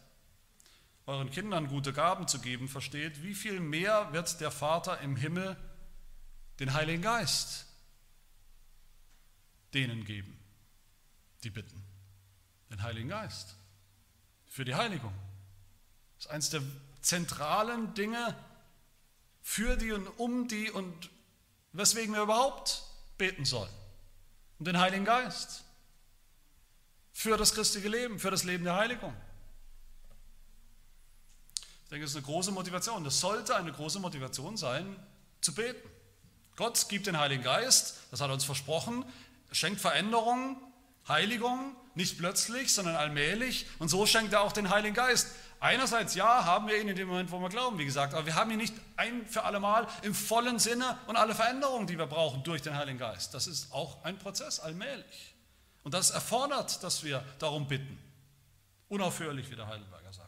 euren 1.06 1.30
Kindern 1.30 1.68
gute 1.68 1.94
Gaben 1.94 2.28
zu 2.28 2.40
geben 2.40 2.68
versteht, 2.68 3.24
wie 3.24 3.36
viel 3.36 3.60
mehr 3.60 4.12
wird 4.12 4.42
der 4.42 4.52
Vater 4.52 5.00
im 5.02 5.16
Himmel 5.16 5.56
den 6.60 6.74
Heiligen 6.74 7.02
Geist 7.02 7.66
denen 9.74 10.06
geben, 10.06 10.40
die 11.44 11.50
bitten. 11.50 11.84
Den 12.72 12.82
Heiligen 12.82 13.10
Geist 13.10 13.56
für 14.48 14.66
die 14.66 14.76
Heiligung. 14.76 15.14
Das 16.16 16.26
ist 16.26 16.32
eines 16.32 16.50
der 16.50 16.62
zentralen 17.02 17.94
Dinge 17.94 18.36
für 19.42 19.76
die 19.76 19.92
und 19.92 20.08
um 20.18 20.48
die 20.48 20.72
und 20.72 21.10
weswegen 21.74 22.16
wir 22.16 22.24
überhaupt 22.24 22.84
beten 23.18 23.46
sollen 23.46 23.74
und 24.58 24.68
den 24.68 24.80
Heiligen 24.80 25.06
Geist 25.06 25.66
für 27.12 27.38
das 27.38 27.54
christliche 27.54 27.90
Leben, 27.90 28.20
für 28.20 28.32
das 28.32 28.44
Leben 28.44 28.64
der 28.64 28.76
Heiligung. 28.76 29.16
Ich 31.86 31.89
denke, 31.89 32.06
das 32.06 32.12
ist 32.12 32.18
eine 32.18 32.25
große 32.25 32.51
Motivation. 32.51 33.04
Das 33.04 33.20
sollte 33.20 33.56
eine 33.56 33.72
große 33.72 34.00
Motivation 34.00 34.58
sein, 34.58 34.96
zu 35.39 35.54
beten. 35.54 35.88
Gott 36.56 36.89
gibt 36.89 37.06
den 37.06 37.20
Heiligen 37.20 37.44
Geist, 37.44 37.98
das 38.12 38.22
hat 38.22 38.30
er 38.30 38.34
uns 38.34 38.44
versprochen, 38.44 39.06
schenkt 39.51 39.82
Veränderung, 39.82 40.58
Heiligung, 41.08 41.75
nicht 41.94 42.18
plötzlich, 42.18 42.74
sondern 42.74 42.96
allmählich. 42.96 43.68
Und 43.77 43.89
so 43.89 44.06
schenkt 44.06 44.34
er 44.34 44.42
auch 44.42 44.51
den 44.51 44.70
Heiligen 44.70 44.96
Geist. 44.96 45.27
einerseits 45.60 46.15
ja, 46.15 46.46
haben 46.46 46.68
wir 46.68 46.82
ihn 46.82 46.88
in 46.88 46.96
dem 46.96 47.08
Moment, 47.08 47.32
wo 47.32 47.39
wir 47.39 47.50
glauben, 47.50 47.77
wie 47.77 47.86
gesagt, 47.86 48.13
aber 48.13 48.25
wir 48.25 48.36
haben 48.36 48.50
ihn 48.51 48.58
nicht 48.58 48.74
ein 48.98 49.25
für 49.27 49.44
alle 49.44 49.60
Mal 49.60 49.88
im 50.01 50.15
vollen 50.15 50.60
Sinne 50.60 50.98
und 51.08 51.18
alle 51.18 51.36
Veränderungen, 51.36 51.88
die 51.88 51.98
wir 51.98 52.08
brauchen 52.08 52.44
durch 52.44 52.62
den 52.62 52.75
Heiligen 52.75 52.98
Geist. 52.98 53.34
Das 53.34 53.48
ist 53.48 53.72
auch 53.72 54.04
ein 54.04 54.18
Prozess, 54.18 54.60
allmählich. 54.60 55.36
Und 55.84 55.94
das 55.94 56.10
erfordert, 56.10 56.82
dass 56.84 57.04
wir 57.04 57.24
darum 57.38 57.68
bitten. 57.68 57.98
Unaufhörlich, 58.88 59.51
wie 59.51 59.56
der 59.56 59.68
Heidelberger 59.68 60.12
sagt. 60.13 60.25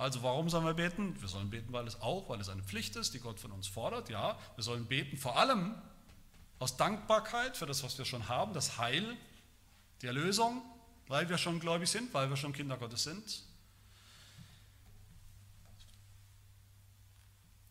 Also 0.00 0.22
warum 0.22 0.48
sollen 0.48 0.64
wir 0.64 0.72
beten? 0.72 1.14
Wir 1.20 1.28
sollen 1.28 1.50
beten, 1.50 1.74
weil 1.74 1.86
es 1.86 2.00
auch, 2.00 2.30
weil 2.30 2.40
es 2.40 2.48
eine 2.48 2.62
Pflicht 2.62 2.96
ist, 2.96 3.12
die 3.12 3.20
Gott 3.20 3.38
von 3.38 3.52
uns 3.52 3.68
fordert. 3.68 4.08
Ja, 4.08 4.38
wir 4.54 4.64
sollen 4.64 4.86
beten 4.86 5.18
vor 5.18 5.38
allem 5.38 5.74
aus 6.58 6.78
Dankbarkeit 6.78 7.54
für 7.54 7.66
das, 7.66 7.82
was 7.82 7.98
wir 7.98 8.06
schon 8.06 8.26
haben, 8.26 8.54
das 8.54 8.78
Heil, 8.78 9.14
die 10.00 10.06
Erlösung, 10.06 10.62
weil 11.06 11.28
wir 11.28 11.36
schon 11.36 11.60
gläubig 11.60 11.90
sind, 11.90 12.14
weil 12.14 12.30
wir 12.30 12.38
schon 12.38 12.54
Kinder 12.54 12.78
Gottes 12.78 13.02
sind. 13.02 13.42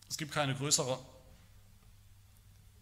Es 0.08 0.16
gibt 0.16 0.32
keine 0.32 0.54
größere, 0.54 1.00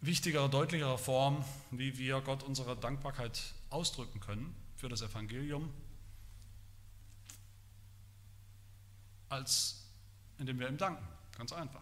wichtigere, 0.02 0.50
deutlichere 0.50 0.98
Form, 0.98 1.46
wie 1.72 1.98
wir 1.98 2.20
Gott 2.20 2.44
unsere 2.44 2.76
Dankbarkeit 2.76 3.54
ausdrücken 3.70 4.20
können 4.20 4.54
für 4.76 4.90
das 4.90 5.02
Evangelium, 5.02 5.72
als 9.30 9.88
indem 10.38 10.60
wir 10.60 10.70
ihm 10.70 10.78
danken. 10.78 11.06
Ganz 11.38 11.52
einfach. 11.52 11.82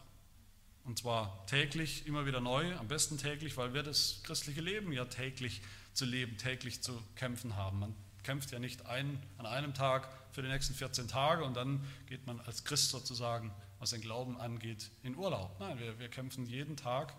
Und 0.83 0.99
zwar 0.99 1.45
täglich, 1.47 2.05
immer 2.05 2.25
wieder 2.25 2.41
neu, 2.41 2.75
am 2.77 2.87
besten 2.87 3.17
täglich, 3.17 3.57
weil 3.57 3.73
wir 3.73 3.83
das 3.83 4.21
christliche 4.23 4.61
Leben 4.61 4.91
ja 4.91 5.05
täglich 5.05 5.61
zu 5.93 6.05
leben, 6.05 6.37
täglich 6.37 6.83
zu 6.83 7.01
kämpfen 7.15 7.55
haben. 7.55 7.79
Man 7.79 7.95
kämpft 8.23 8.51
ja 8.51 8.59
nicht 8.59 8.85
ein, 8.85 9.21
an 9.37 9.45
einem 9.45 9.73
Tag 9.73 10.07
für 10.31 10.41
die 10.41 10.49
nächsten 10.49 10.73
14 10.73 11.07
Tage 11.07 11.43
und 11.43 11.55
dann 11.55 11.83
geht 12.07 12.27
man 12.27 12.39
als 12.41 12.63
Christ 12.63 12.89
sozusagen, 12.89 13.51
was 13.79 13.91
den 13.91 14.01
Glauben 14.01 14.39
angeht, 14.39 14.91
in 15.03 15.15
Urlaub. 15.15 15.59
Nein, 15.59 15.79
wir, 15.79 15.97
wir 15.97 16.09
kämpfen 16.09 16.45
jeden 16.45 16.77
Tag 16.77 17.15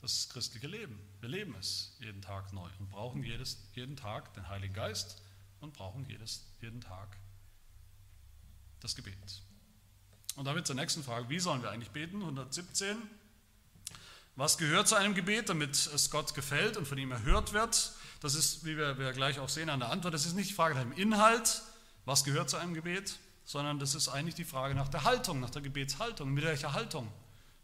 das 0.00 0.28
christliche 0.28 0.68
Leben. 0.68 0.98
Wir 1.20 1.28
leben 1.28 1.56
es 1.58 1.96
jeden 2.00 2.22
Tag 2.22 2.52
neu 2.52 2.68
und 2.78 2.88
brauchen 2.90 3.24
jedes, 3.24 3.58
jeden 3.74 3.96
Tag 3.96 4.32
den 4.34 4.48
Heiligen 4.48 4.74
Geist 4.74 5.22
und 5.60 5.72
brauchen 5.72 6.06
jedes, 6.08 6.46
jeden 6.60 6.80
Tag 6.80 7.16
das 8.80 8.94
Gebet. 8.94 9.42
Und 10.38 10.44
damit 10.44 10.68
zur 10.68 10.76
nächsten 10.76 11.02
Frage, 11.02 11.28
wie 11.28 11.40
sollen 11.40 11.62
wir 11.62 11.72
eigentlich 11.72 11.90
beten? 11.90 12.20
117. 12.20 12.96
Was 14.36 14.56
gehört 14.56 14.86
zu 14.86 14.94
einem 14.94 15.16
Gebet, 15.16 15.48
damit 15.48 15.70
es 15.70 16.12
Gott 16.12 16.32
gefällt 16.32 16.76
und 16.76 16.86
von 16.86 16.96
ihm 16.96 17.10
erhört 17.10 17.52
wird? 17.52 17.92
Das 18.20 18.36
ist, 18.36 18.64
wie 18.64 18.76
wir, 18.76 18.98
wir 18.98 19.12
gleich 19.12 19.40
auch 19.40 19.48
sehen 19.48 19.68
an 19.68 19.80
der 19.80 19.90
Antwort, 19.90 20.14
das 20.14 20.26
ist 20.26 20.34
nicht 20.34 20.50
die 20.50 20.54
Frage 20.54 20.76
nach 20.76 20.82
dem 20.82 20.92
Inhalt, 20.92 21.62
was 22.04 22.22
gehört 22.22 22.50
zu 22.50 22.56
einem 22.56 22.72
Gebet, 22.72 23.18
sondern 23.46 23.80
das 23.80 23.96
ist 23.96 24.06
eigentlich 24.06 24.36
die 24.36 24.44
Frage 24.44 24.76
nach 24.76 24.86
der 24.86 25.02
Haltung, 25.02 25.40
nach 25.40 25.50
der 25.50 25.60
Gebetshaltung. 25.60 26.32
Mit 26.32 26.44
welcher 26.44 26.72
Haltung 26.72 27.10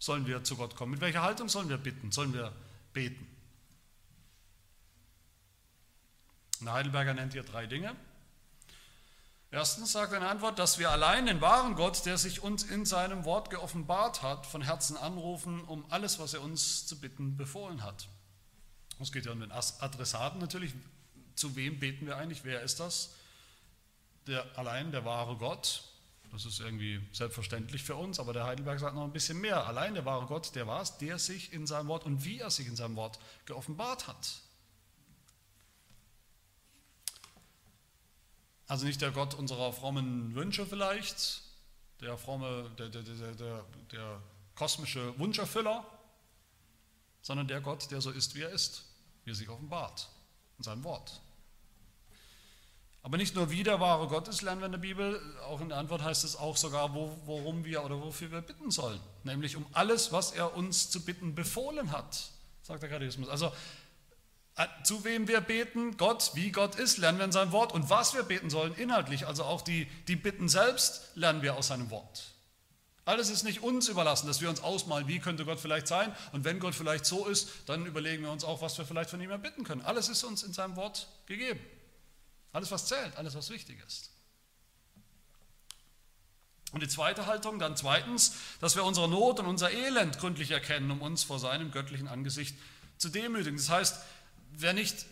sollen 0.00 0.26
wir 0.26 0.42
zu 0.42 0.56
Gott 0.56 0.74
kommen? 0.74 0.90
Mit 0.90 1.00
welcher 1.00 1.22
Haltung 1.22 1.48
sollen 1.48 1.68
wir 1.68 1.78
bitten? 1.78 2.10
Sollen 2.10 2.34
wir 2.34 2.52
beten? 2.92 3.24
Der 6.60 6.72
Heidelberger 6.72 7.14
nennt 7.14 7.34
hier 7.34 7.44
drei 7.44 7.66
Dinge. 7.66 7.94
Erstens 9.54 9.92
sagt 9.92 10.12
in 10.12 10.24
Antwort, 10.24 10.58
dass 10.58 10.80
wir 10.80 10.90
allein 10.90 11.26
den 11.26 11.40
wahren 11.40 11.76
Gott, 11.76 12.06
der 12.06 12.18
sich 12.18 12.42
uns 12.42 12.64
in 12.64 12.84
seinem 12.84 13.24
Wort 13.24 13.50
geoffenbart 13.50 14.20
hat, 14.20 14.46
von 14.46 14.62
Herzen 14.62 14.96
anrufen, 14.96 15.62
um 15.62 15.84
alles, 15.90 16.18
was 16.18 16.34
er 16.34 16.42
uns 16.42 16.88
zu 16.88 16.98
bitten 16.98 17.36
befohlen 17.36 17.84
hat. 17.84 18.08
Es 18.98 19.12
geht 19.12 19.26
ja 19.26 19.32
um 19.32 19.38
den 19.38 19.52
Adressaten 19.52 20.40
natürlich. 20.40 20.74
Zu 21.36 21.54
wem 21.54 21.78
beten 21.78 22.04
wir 22.04 22.16
eigentlich? 22.16 22.42
Wer 22.42 22.62
ist 22.62 22.80
das? 22.80 23.14
Der, 24.26 24.44
allein 24.58 24.90
der 24.90 25.04
wahre 25.04 25.36
Gott. 25.36 25.84
Das 26.32 26.46
ist 26.46 26.58
irgendwie 26.58 27.00
selbstverständlich 27.12 27.84
für 27.84 27.94
uns, 27.94 28.18
aber 28.18 28.32
der 28.32 28.46
Heidelberg 28.46 28.80
sagt 28.80 28.96
noch 28.96 29.04
ein 29.04 29.12
bisschen 29.12 29.40
mehr. 29.40 29.68
Allein 29.68 29.94
der 29.94 30.04
wahre 30.04 30.26
Gott, 30.26 30.56
der 30.56 30.66
war 30.66 30.82
es, 30.82 30.98
der 30.98 31.20
sich 31.20 31.52
in 31.52 31.68
seinem 31.68 31.86
Wort 31.86 32.06
und 32.06 32.24
wie 32.24 32.40
er 32.40 32.50
sich 32.50 32.66
in 32.66 32.74
seinem 32.74 32.96
Wort 32.96 33.20
geoffenbart 33.46 34.08
hat. 34.08 34.40
Also 38.66 38.86
nicht 38.86 39.00
der 39.00 39.10
Gott 39.10 39.34
unserer 39.34 39.72
frommen 39.72 40.34
Wünsche 40.34 40.64
vielleicht, 40.66 41.42
der 42.00 42.16
fromme, 42.16 42.70
der, 42.78 42.88
der, 42.88 43.02
der, 43.02 43.64
der, 43.92 44.20
kosmische 44.54 45.18
Wunscherfüller, 45.18 45.84
sondern 47.22 47.48
der 47.48 47.60
Gott, 47.60 47.90
der 47.90 48.00
so 48.00 48.10
ist, 48.10 48.34
wie 48.34 48.42
er 48.42 48.50
ist, 48.50 48.84
wie 49.24 49.32
er 49.32 49.34
sich 49.34 49.48
offenbart 49.48 50.08
in 50.58 50.64
seinem 50.64 50.84
Wort. 50.84 51.20
Aber 53.02 53.18
nicht 53.18 53.34
nur 53.34 53.50
wie 53.50 53.62
der 53.62 53.80
wahre 53.80 54.08
Gott 54.08 54.28
ist, 54.28 54.40
lernen 54.42 54.62
wir 54.62 54.66
in 54.66 54.72
der 54.72 54.78
Bibel, 54.78 55.20
auch 55.42 55.60
in 55.60 55.68
der 55.68 55.78
Antwort 55.78 56.02
heißt 56.02 56.24
es 56.24 56.36
auch 56.36 56.56
sogar, 56.56 56.94
wo, 56.94 57.18
worum 57.26 57.64
wir 57.64 57.84
oder 57.84 58.00
wofür 58.00 58.30
wir 58.30 58.40
bitten 58.40 58.70
sollen. 58.70 59.00
Nämlich 59.24 59.56
um 59.56 59.66
alles, 59.72 60.12
was 60.12 60.32
er 60.32 60.56
uns 60.56 60.88
zu 60.90 61.04
bitten 61.04 61.34
befohlen 61.34 61.92
hat, 61.92 62.30
sagt 62.62 62.82
der 62.82 62.88
Katechismus. 62.88 63.28
Also 63.28 63.52
zu 64.84 65.04
wem 65.04 65.26
wir 65.26 65.40
beten, 65.40 65.96
Gott, 65.96 66.32
wie 66.34 66.52
Gott 66.52 66.76
ist, 66.76 66.98
lernen 66.98 67.18
wir 67.18 67.24
in 67.24 67.32
seinem 67.32 67.52
Wort. 67.52 67.72
Und 67.72 67.90
was 67.90 68.14
wir 68.14 68.22
beten 68.22 68.50
sollen, 68.50 68.74
inhaltlich, 68.74 69.26
also 69.26 69.44
auch 69.44 69.62
die, 69.62 69.86
die 70.06 70.16
Bitten 70.16 70.48
selbst, 70.48 71.10
lernen 71.16 71.42
wir 71.42 71.56
aus 71.56 71.68
seinem 71.68 71.90
Wort. 71.90 72.34
Alles 73.04 73.28
ist 73.28 73.42
nicht 73.42 73.62
uns 73.62 73.88
überlassen, 73.88 74.26
dass 74.26 74.40
wir 74.40 74.48
uns 74.48 74.62
ausmalen, 74.62 75.08
wie 75.08 75.18
könnte 75.18 75.44
Gott 75.44 75.60
vielleicht 75.60 75.88
sein. 75.88 76.14
Und 76.32 76.44
wenn 76.44 76.58
Gott 76.58 76.74
vielleicht 76.74 77.04
so 77.04 77.26
ist, 77.26 77.50
dann 77.66 77.84
überlegen 77.84 78.22
wir 78.22 78.30
uns 78.30 78.44
auch, 78.44 78.62
was 78.62 78.78
wir 78.78 78.86
vielleicht 78.86 79.10
von 79.10 79.20
ihm 79.20 79.30
erbitten 79.30 79.64
können. 79.64 79.82
Alles 79.82 80.08
ist 80.08 80.24
uns 80.24 80.42
in 80.42 80.52
seinem 80.52 80.76
Wort 80.76 81.08
gegeben. 81.26 81.60
Alles, 82.52 82.70
was 82.70 82.86
zählt, 82.86 83.16
alles, 83.16 83.34
was 83.34 83.50
wichtig 83.50 83.82
ist. 83.86 84.10
Und 86.72 86.82
die 86.82 86.88
zweite 86.88 87.26
Haltung, 87.26 87.58
dann 87.58 87.76
zweitens, 87.76 88.34
dass 88.60 88.74
wir 88.74 88.84
unsere 88.84 89.08
Not 89.08 89.38
und 89.40 89.46
unser 89.46 89.70
Elend 89.70 90.18
gründlich 90.18 90.50
erkennen, 90.50 90.90
um 90.90 91.02
uns 91.02 91.24
vor 91.24 91.38
seinem 91.38 91.72
göttlichen 91.72 92.08
Angesicht 92.08 92.56
zu 92.96 93.10
demütigen. 93.10 93.56
Das 93.56 93.68
heißt, 93.68 93.98
wer 94.56 94.72
nicht 94.72 95.06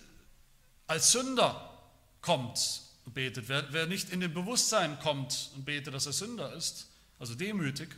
als 0.86 1.12
Sünder 1.12 1.78
kommt 2.20 2.82
und 3.04 3.14
betet, 3.14 3.48
wer, 3.48 3.72
wer 3.72 3.86
nicht 3.86 4.10
in 4.10 4.20
dem 4.20 4.32
Bewusstsein 4.32 4.98
kommt 5.00 5.50
und 5.54 5.64
betet, 5.64 5.94
dass 5.94 6.06
er 6.06 6.12
Sünder 6.12 6.52
ist, 6.54 6.88
also 7.18 7.34
demütig, 7.34 7.94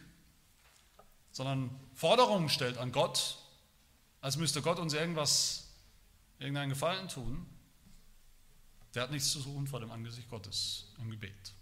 sondern 1.33 1.71
Forderungen 1.95 2.49
stellt 2.49 2.79
an 2.79 2.93
Gott, 2.93 3.39
als 4.21 4.37
müsste 4.37 4.63
Gott 4.63 4.79
uns 4.79 4.95
irgendwas, 4.95 5.69
irgendeinen 6.39 6.71
Gefallen 6.71 7.09
tun, 7.09 7.47
der 8.95 9.03
hat 9.03 9.11
nichts 9.11 9.31
zu 9.33 9.41
suchen 9.41 9.67
vor 9.67 9.81
dem 9.81 9.91
Angesicht 9.91 10.31
Gottes 10.31 10.93
im 10.99 11.11
Gebet. 11.11 11.53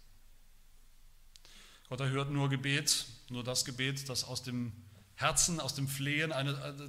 Gott 1.89 1.99
erhört 1.99 2.31
nur 2.31 2.49
Gebet, 2.49 3.05
nur 3.29 3.43
das 3.43 3.65
Gebet, 3.65 4.07
das 4.07 4.23
aus 4.23 4.43
dem 4.43 4.71
Herzen, 5.15 5.59
aus 5.59 5.75
dem 5.75 5.87
Flehen 5.87 6.31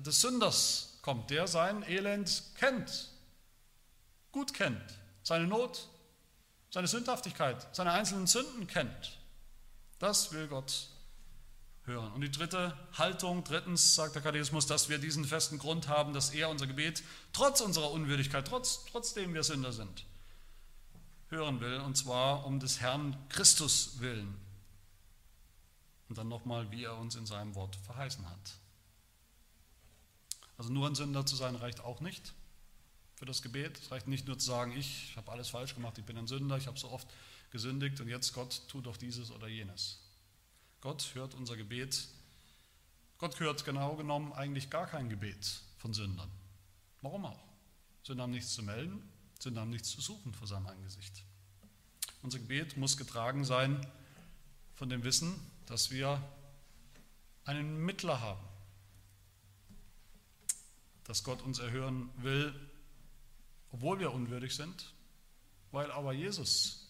des 0.03 0.21
Sünders 0.21 0.94
kommt, 1.05 1.29
der 1.29 1.47
sein 1.47 1.83
Elend 1.87 2.43
kennt, 2.55 3.11
gut 4.33 4.55
kennt, 4.55 4.99
seine 5.23 5.47
Not, 5.47 5.87
seine 6.71 6.89
Sündhaftigkeit, 6.89 7.69
seine 7.77 7.93
einzelnen 7.93 8.27
Sünden 8.27 8.67
kennt. 8.67 9.19
Das 9.99 10.33
will 10.33 10.49
Gott 10.49 10.89
hören. 11.83 12.11
Und 12.15 12.23
die 12.23 12.31
dritte 12.31 12.75
Haltung, 12.95 13.45
drittens 13.45 13.95
sagt 13.95 14.15
der 14.15 14.23
Katechismus, 14.23 14.67
dass 14.67 14.89
wir 14.89 14.97
diesen 14.97 15.27
festen 15.27 15.59
Grund 15.59 15.89
haben, 15.89 16.15
dass 16.15 16.31
er 16.31 16.49
unser 16.49 16.67
Gebet 16.67 17.03
trotz 17.35 17.61
unserer 17.61 17.91
Unwürdigkeit, 17.91 18.49
trotz, 18.49 18.87
trotzdem 18.87 19.35
wir 19.35 19.45
Sünder 19.45 19.75
sind, 19.75 20.07
hören 21.29 21.61
will, 21.61 21.81
und 21.81 21.99
zwar 21.99 22.47
um 22.47 22.61
des 22.61 22.81
Herrn 22.81 23.15
Christus 23.29 24.01
willen. 24.01 24.41
Und 26.09 26.17
dann 26.17 26.29
nochmal, 26.29 26.71
wie 26.71 26.85
er 26.85 26.97
uns 26.97 27.15
in 27.15 27.27
seinem 27.27 27.55
Wort 27.57 27.77
verheißen 27.77 28.27
hat. 28.27 28.55
Also 30.57 30.73
nur 30.73 30.87
ein 30.87 30.95
Sünder 30.95 31.27
zu 31.27 31.37
sein 31.37 31.57
reicht 31.57 31.81
auch 31.81 32.01
nicht 32.01 32.33
für 33.17 33.27
das 33.27 33.43
Gebet. 33.43 33.79
Es 33.79 33.91
reicht 33.91 34.07
nicht 34.07 34.27
nur 34.27 34.39
zu 34.39 34.47
sagen, 34.47 34.77
ich 34.77 35.17
habe 35.17 35.33
alles 35.33 35.49
falsch 35.49 35.75
gemacht, 35.75 35.99
ich 35.99 36.05
bin 36.05 36.17
ein 36.17 36.27
Sünder, 36.27 36.57
ich 36.57 36.67
habe 36.67 36.79
so 36.79 36.91
oft 36.91 37.09
gesündigt 37.51 38.01
und 38.01 38.09
jetzt 38.09 38.33
Gott 38.33 38.63
tut 38.69 38.87
doch 38.87 38.97
dieses 38.97 39.31
oder 39.31 39.49
jenes. 39.49 40.01
Gott 40.81 41.15
hört 41.15 41.35
unser 41.35 41.57
Gebet. 41.57 42.09
Gott 43.19 43.39
hört 43.41 43.65
genau 43.65 43.97
genommen 43.97 44.33
eigentlich 44.33 44.71
gar 44.71 44.87
kein 44.87 45.09
Gebet 45.09 45.63
von 45.79 45.95
Sündern. 45.95 46.31
Warum 47.01 47.25
auch? 47.25 47.43
Sünder 48.03 48.25
haben 48.25 48.33
nichts 48.33 48.55
zu 48.55 48.63
melden, 48.63 49.03
Sünder 49.41 49.63
haben 49.63 49.71
nichts 49.71 49.91
zu 49.91 50.01
suchen 50.01 50.35
vor 50.35 50.47
seinem 50.47 50.67
Angesicht. 50.67 51.25
Unser 52.23 52.39
Gebet 52.39 52.77
muss 52.77 52.97
getragen 52.97 53.45
sein 53.45 53.87
von 54.75 54.89
dem 54.89 55.05
Wissen, 55.05 55.35
dass 55.67 55.91
wir 55.91 56.23
einen 57.45 57.85
Mittler 57.85 58.21
haben 58.21 58.54
dass 61.05 61.25
Gott 61.25 61.43
uns 61.43 61.59
erhören 61.59 62.11
will, 62.17 62.55
obwohl 63.71 63.99
wir 63.99 64.13
unwürdig 64.13 64.55
sind, 64.55 64.93
weil 65.71 65.91
aber 65.91 66.13
Jesus, 66.13 66.89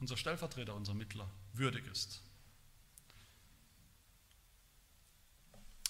unser 0.00 0.16
Stellvertreter, 0.16 0.74
unser 0.74 0.94
Mittler, 0.94 1.28
würdig 1.52 1.86
ist. 1.90 2.22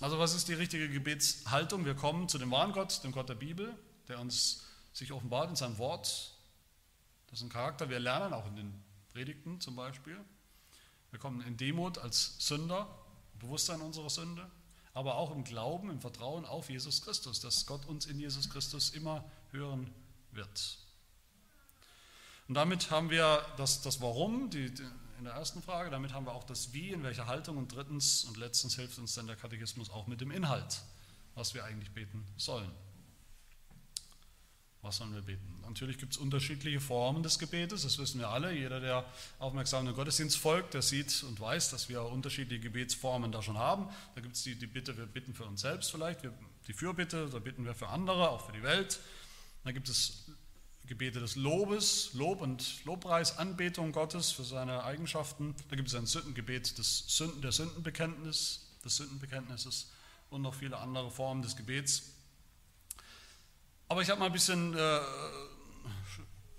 Also 0.01 0.19
was 0.19 0.35
ist 0.35 0.49
die 0.49 0.55
richtige 0.55 0.89
Gebetshaltung? 0.89 1.85
Wir 1.85 1.95
kommen 1.95 2.29
zu 2.29 2.39
dem 2.39 2.51
wahren 2.51 2.73
Gott, 2.73 3.05
dem 3.05 3.13
Gott 3.13 3.29
der 3.29 3.37
Bibel, 3.37 3.77
der 4.09 4.19
uns 4.19 4.65
sich 4.93 5.13
offenbart 5.13 5.49
in 5.49 5.57
seinem 5.57 5.79
Wort, 5.79 6.35
das 7.29 7.39
ist 7.39 7.47
ein 7.47 7.49
Charakter. 7.49 7.89
Wir 7.89 7.99
lernen 7.99 8.35
auch 8.35 8.47
in 8.47 8.57
den 8.57 8.85
Predigten 9.11 9.59
zum 9.59 9.75
Beispiel. 9.75 10.19
Wir 11.11 11.19
kommen 11.19 11.41
in 11.43 11.57
Demut 11.57 11.97
als 11.97 12.37
Sünder, 12.47 12.87
Bewusstsein 13.39 13.81
unserer 13.81 14.11
Sünde, 14.11 14.51
aber 14.95 15.17
auch 15.17 15.31
im 15.31 15.45
Glauben, 15.45 15.91
im 15.91 16.01
Vertrauen 16.01 16.45
auf 16.45 16.69
Jesus 16.69 17.03
Christus, 17.03 17.41
dass 17.41 17.67
Gott 17.67 17.87
uns 17.87 18.07
in 18.07 18.19
Jesus 18.19 18.51
Christus 18.51 18.91
immer 18.91 19.25
hören 19.51 19.93
wird. 20.33 20.79
Und 22.49 22.55
damit 22.55 22.91
haben 22.91 23.11
wir 23.11 23.45
das, 23.57 23.83
das 23.83 24.01
Warum, 24.01 24.51
die, 24.51 24.73
die, 24.73 24.83
in 25.19 25.25
der 25.25 25.35
ersten 25.35 25.63
Frage, 25.63 25.91
damit 25.91 26.13
haben 26.13 26.27
wir 26.27 26.33
auch 26.33 26.45
das 26.45 26.73
Wie, 26.73 26.91
in 26.91 27.03
welcher 27.03 27.27
Haltung 27.27 27.57
und 27.57 27.75
drittens 27.75 28.25
und 28.25 28.37
letztens 28.37 28.75
hilft 28.75 28.99
uns 28.99 29.15
dann 29.15 29.27
der 29.27 29.37
Katechismus 29.37 29.89
auch 29.89 30.07
mit 30.07 30.21
dem 30.21 30.31
Inhalt, 30.31 30.83
was 31.35 31.55
wir 31.55 31.65
eigentlich 31.65 31.93
beten 31.93 32.27
sollen. 32.37 32.71
Was 34.83 34.97
sollen 34.97 35.15
wir 35.15 35.23
beten? 35.23 35.61
Natürlich 35.63 35.97
gibt 35.97 36.15
es 36.15 36.19
unterschiedliche 36.19 36.81
Formen 36.81 37.23
des 37.23 37.39
Gebetes, 37.39 37.83
das 37.83 37.99
wissen 37.99 38.19
wir 38.19 38.29
alle. 38.29 38.53
Jeder, 38.53 38.81
der 38.81 39.05
aufmerksam 39.39 39.87
den 39.87 39.95
Gottesdienst 39.95 40.37
folgt, 40.37 40.75
der 40.75 40.83
sieht 40.83 41.23
und 41.23 41.39
weiß, 41.39 41.71
dass 41.71 41.89
wir 41.89 42.03
unterschiedliche 42.03 42.61
Gebetsformen 42.61 43.31
da 43.31 43.43
schon 43.43 43.57
haben. 43.57 43.89
Da 44.17 44.21
gibt 44.21 44.35
es 44.35 44.43
die, 44.43 44.57
die 44.57 44.67
Bitte, 44.67 44.97
wir 44.99 45.07
bitten 45.07 45.35
für 45.35 45.45
uns 45.45 45.61
selbst 45.61 45.93
vielleicht, 45.93 46.25
wir, 46.25 46.35
die 46.67 46.73
Fürbitte, 46.73 47.29
da 47.31 47.39
bitten 47.39 47.65
wir 47.65 47.77
für 47.77 47.91
andere, 47.91 48.31
auch 48.31 48.45
für 48.45 48.53
die 48.53 48.65
Welt. 48.65 48.99
Dann 49.63 49.73
gibt 49.73 49.89
es 49.89 50.25
Gebete 50.87 51.21
des 51.21 51.37
Lobes, 51.37 52.13
Lob 52.15 52.41
und 52.41 52.85
Lobpreis, 52.85 53.39
Anbetung 53.39 53.93
Gottes 53.93 54.33
für 54.33 54.43
seine 54.43 54.83
Eigenschaften. 54.83 55.55
Da 55.71 55.77
gibt 55.77 55.91
es 55.91 55.95
ein 55.95 56.07
Sündengebet 56.07 56.77
des 56.77 57.05
Sünden, 57.07 57.41
der 57.41 57.53
Sündenbekenntnis, 57.53 58.67
des 58.85 58.97
Sündenbekenntnisses 58.97 59.93
und 60.31 60.43
noch 60.43 60.55
viele 60.55 60.79
andere 60.79 61.09
Formen 61.13 61.43
des 61.43 61.55
Gebets. 61.55 62.03
Aber 63.93 64.01
ich 64.01 64.09
habe 64.09 64.21
mal 64.21 64.25
ein 64.25 64.33
bisschen 64.33 64.75
äh, 64.75 65.01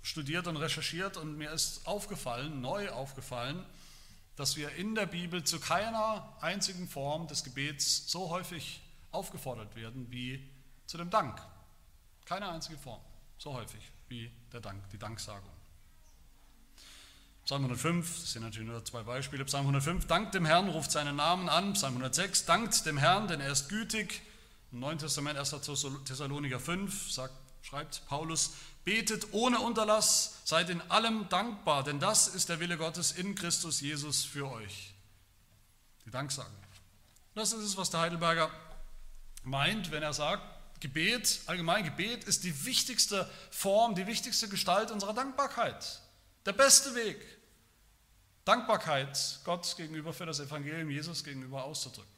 studiert 0.02 0.46
und 0.46 0.56
recherchiert 0.56 1.16
und 1.16 1.36
mir 1.36 1.50
ist 1.50 1.84
aufgefallen, 1.84 2.60
neu 2.60 2.90
aufgefallen, 2.90 3.66
dass 4.36 4.54
wir 4.54 4.70
in 4.76 4.94
der 4.94 5.06
Bibel 5.06 5.42
zu 5.42 5.58
keiner 5.58 6.32
einzigen 6.40 6.86
Form 6.86 7.26
des 7.26 7.42
Gebets 7.42 8.06
so 8.06 8.30
häufig 8.30 8.80
aufgefordert 9.10 9.74
werden 9.74 10.06
wie 10.12 10.48
zu 10.86 10.96
dem 10.96 11.10
Dank. 11.10 11.42
Keine 12.24 12.48
einzige 12.48 12.78
Form, 12.78 13.00
so 13.36 13.52
häufig 13.52 13.82
wie 14.06 14.30
der 14.52 14.60
Dank, 14.60 14.88
die 14.90 14.98
Danksagung. 14.98 15.50
Psalm 17.46 17.62
105, 17.62 18.20
das 18.20 18.32
sind 18.32 18.42
natürlich 18.44 18.68
nur 18.68 18.84
zwei 18.84 19.02
Beispiele. 19.02 19.44
Psalm 19.44 19.62
105, 19.62 20.06
dankt 20.06 20.36
dem 20.36 20.46
Herrn, 20.46 20.68
ruft 20.68 20.92
seinen 20.92 21.16
Namen 21.16 21.48
an. 21.48 21.72
Psalm 21.72 21.94
106, 21.94 22.44
dankt 22.44 22.86
dem 22.86 22.96
Herrn, 22.96 23.26
denn 23.26 23.40
er 23.40 23.50
ist 23.50 23.68
gütig. 23.68 24.22
Im 24.74 24.80
Neuen 24.80 24.98
Testament, 24.98 25.38
1. 25.38 25.54
Thessaloniker 26.04 26.58
5, 26.58 27.12
sagt, 27.12 27.32
schreibt 27.62 28.04
Paulus, 28.08 28.54
betet 28.82 29.32
ohne 29.32 29.60
Unterlass, 29.60 30.40
seid 30.44 30.68
in 30.68 30.80
allem 30.90 31.28
dankbar, 31.28 31.84
denn 31.84 32.00
das 32.00 32.26
ist 32.26 32.48
der 32.48 32.58
Wille 32.58 32.76
Gottes 32.76 33.12
in 33.12 33.36
Christus 33.36 33.80
Jesus 33.80 34.24
für 34.24 34.50
euch. 34.50 34.92
Die 36.04 36.10
Danksagung. 36.10 36.52
Das 37.36 37.52
ist 37.52 37.62
es, 37.62 37.76
was 37.76 37.90
der 37.90 38.00
Heidelberger 38.00 38.50
meint, 39.44 39.92
wenn 39.92 40.02
er 40.02 40.12
sagt, 40.12 40.42
Gebet, 40.80 41.42
allgemein 41.46 41.84
Gebet 41.84 42.24
ist 42.24 42.42
die 42.42 42.64
wichtigste 42.64 43.30
Form, 43.52 43.94
die 43.94 44.08
wichtigste 44.08 44.48
Gestalt 44.48 44.90
unserer 44.90 45.14
Dankbarkeit. 45.14 46.00
Der 46.46 46.52
beste 46.52 46.96
Weg, 46.96 47.24
Dankbarkeit 48.44 49.38
Gott 49.44 49.76
gegenüber 49.76 50.12
für 50.12 50.26
das 50.26 50.40
Evangelium 50.40 50.90
Jesus 50.90 51.22
gegenüber 51.22 51.62
auszudrücken. 51.62 52.13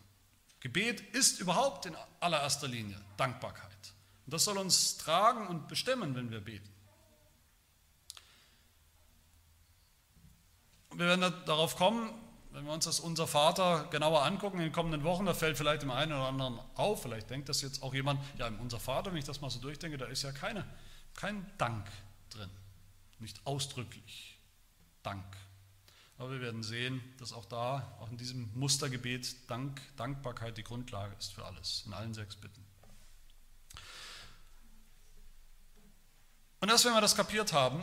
Gebet 0.67 1.01
ist 1.15 1.39
überhaupt 1.39 1.87
in 1.87 1.97
allererster 2.19 2.67
Linie 2.67 3.01
Dankbarkeit. 3.17 3.95
Und 4.25 4.35
das 4.35 4.45
soll 4.45 4.59
uns 4.59 4.97
tragen 4.97 5.47
und 5.47 5.69
bestimmen, 5.69 6.17
wenn 6.17 6.31
wir 6.33 6.41
beten. 6.41 6.69
wir 10.99 11.07
werden 11.07 11.33
darauf 11.45 11.77
kommen, 11.77 12.11
wenn 12.53 12.65
wir 12.65 12.73
uns 12.73 12.87
das 12.87 13.01
unser 13.01 13.27
Vater 13.27 13.87
genauer 13.91 14.25
angucken 14.25 14.59
in 14.59 14.65
den 14.65 14.73
kommenden 14.73 15.05
Wochen, 15.05 15.27
da 15.27 15.35
fällt 15.35 15.59
vielleicht 15.59 15.83
dem 15.83 15.91
einen 15.91 16.13
oder 16.13 16.27
anderen 16.27 16.59
auf, 16.75 17.03
vielleicht 17.03 17.29
denkt 17.29 17.49
das 17.49 17.61
jetzt 17.61 17.83
auch 17.83 17.93
jemand, 17.93 18.21
ja, 18.39 18.49
unser 18.61 18.81
Vater, 18.81 19.13
wenn 19.13 19.19
ich 19.19 19.25
das 19.25 19.41
mal 19.41 19.51
so 19.51 19.61
durchdenke, 19.61 19.99
da 19.99 20.07
ist 20.07 20.23
ja 20.23 20.33
keine, 20.33 20.67
kein 21.15 21.47
Dank 21.59 21.87
drin, 22.31 22.51
nicht 23.19 23.47
ausdrücklich 23.47 24.39
Dank. 25.03 25.25
Aber 26.19 26.31
wir 26.31 26.41
werden 26.41 26.63
sehen, 26.63 27.03
dass 27.19 27.33
auch 27.33 27.45
da, 27.45 27.97
auch 28.01 28.11
in 28.11 28.17
diesem 28.17 28.51
Mustergebet, 28.55 29.51
Dank, 29.51 29.81
Dankbarkeit 29.97 30.57
die 30.57 30.63
Grundlage 30.63 31.15
ist 31.19 31.35
für 31.35 31.45
alles, 31.45 31.85
in 31.87 31.93
allen 31.93 32.15
sechs 32.15 32.37
Bitten. 32.37 32.65
Und 36.61 36.71
erst 36.71 36.87
wenn 36.87 36.95
wir 36.95 37.03
das 37.03 37.17
kapiert 37.17 37.53
haben, 37.53 37.83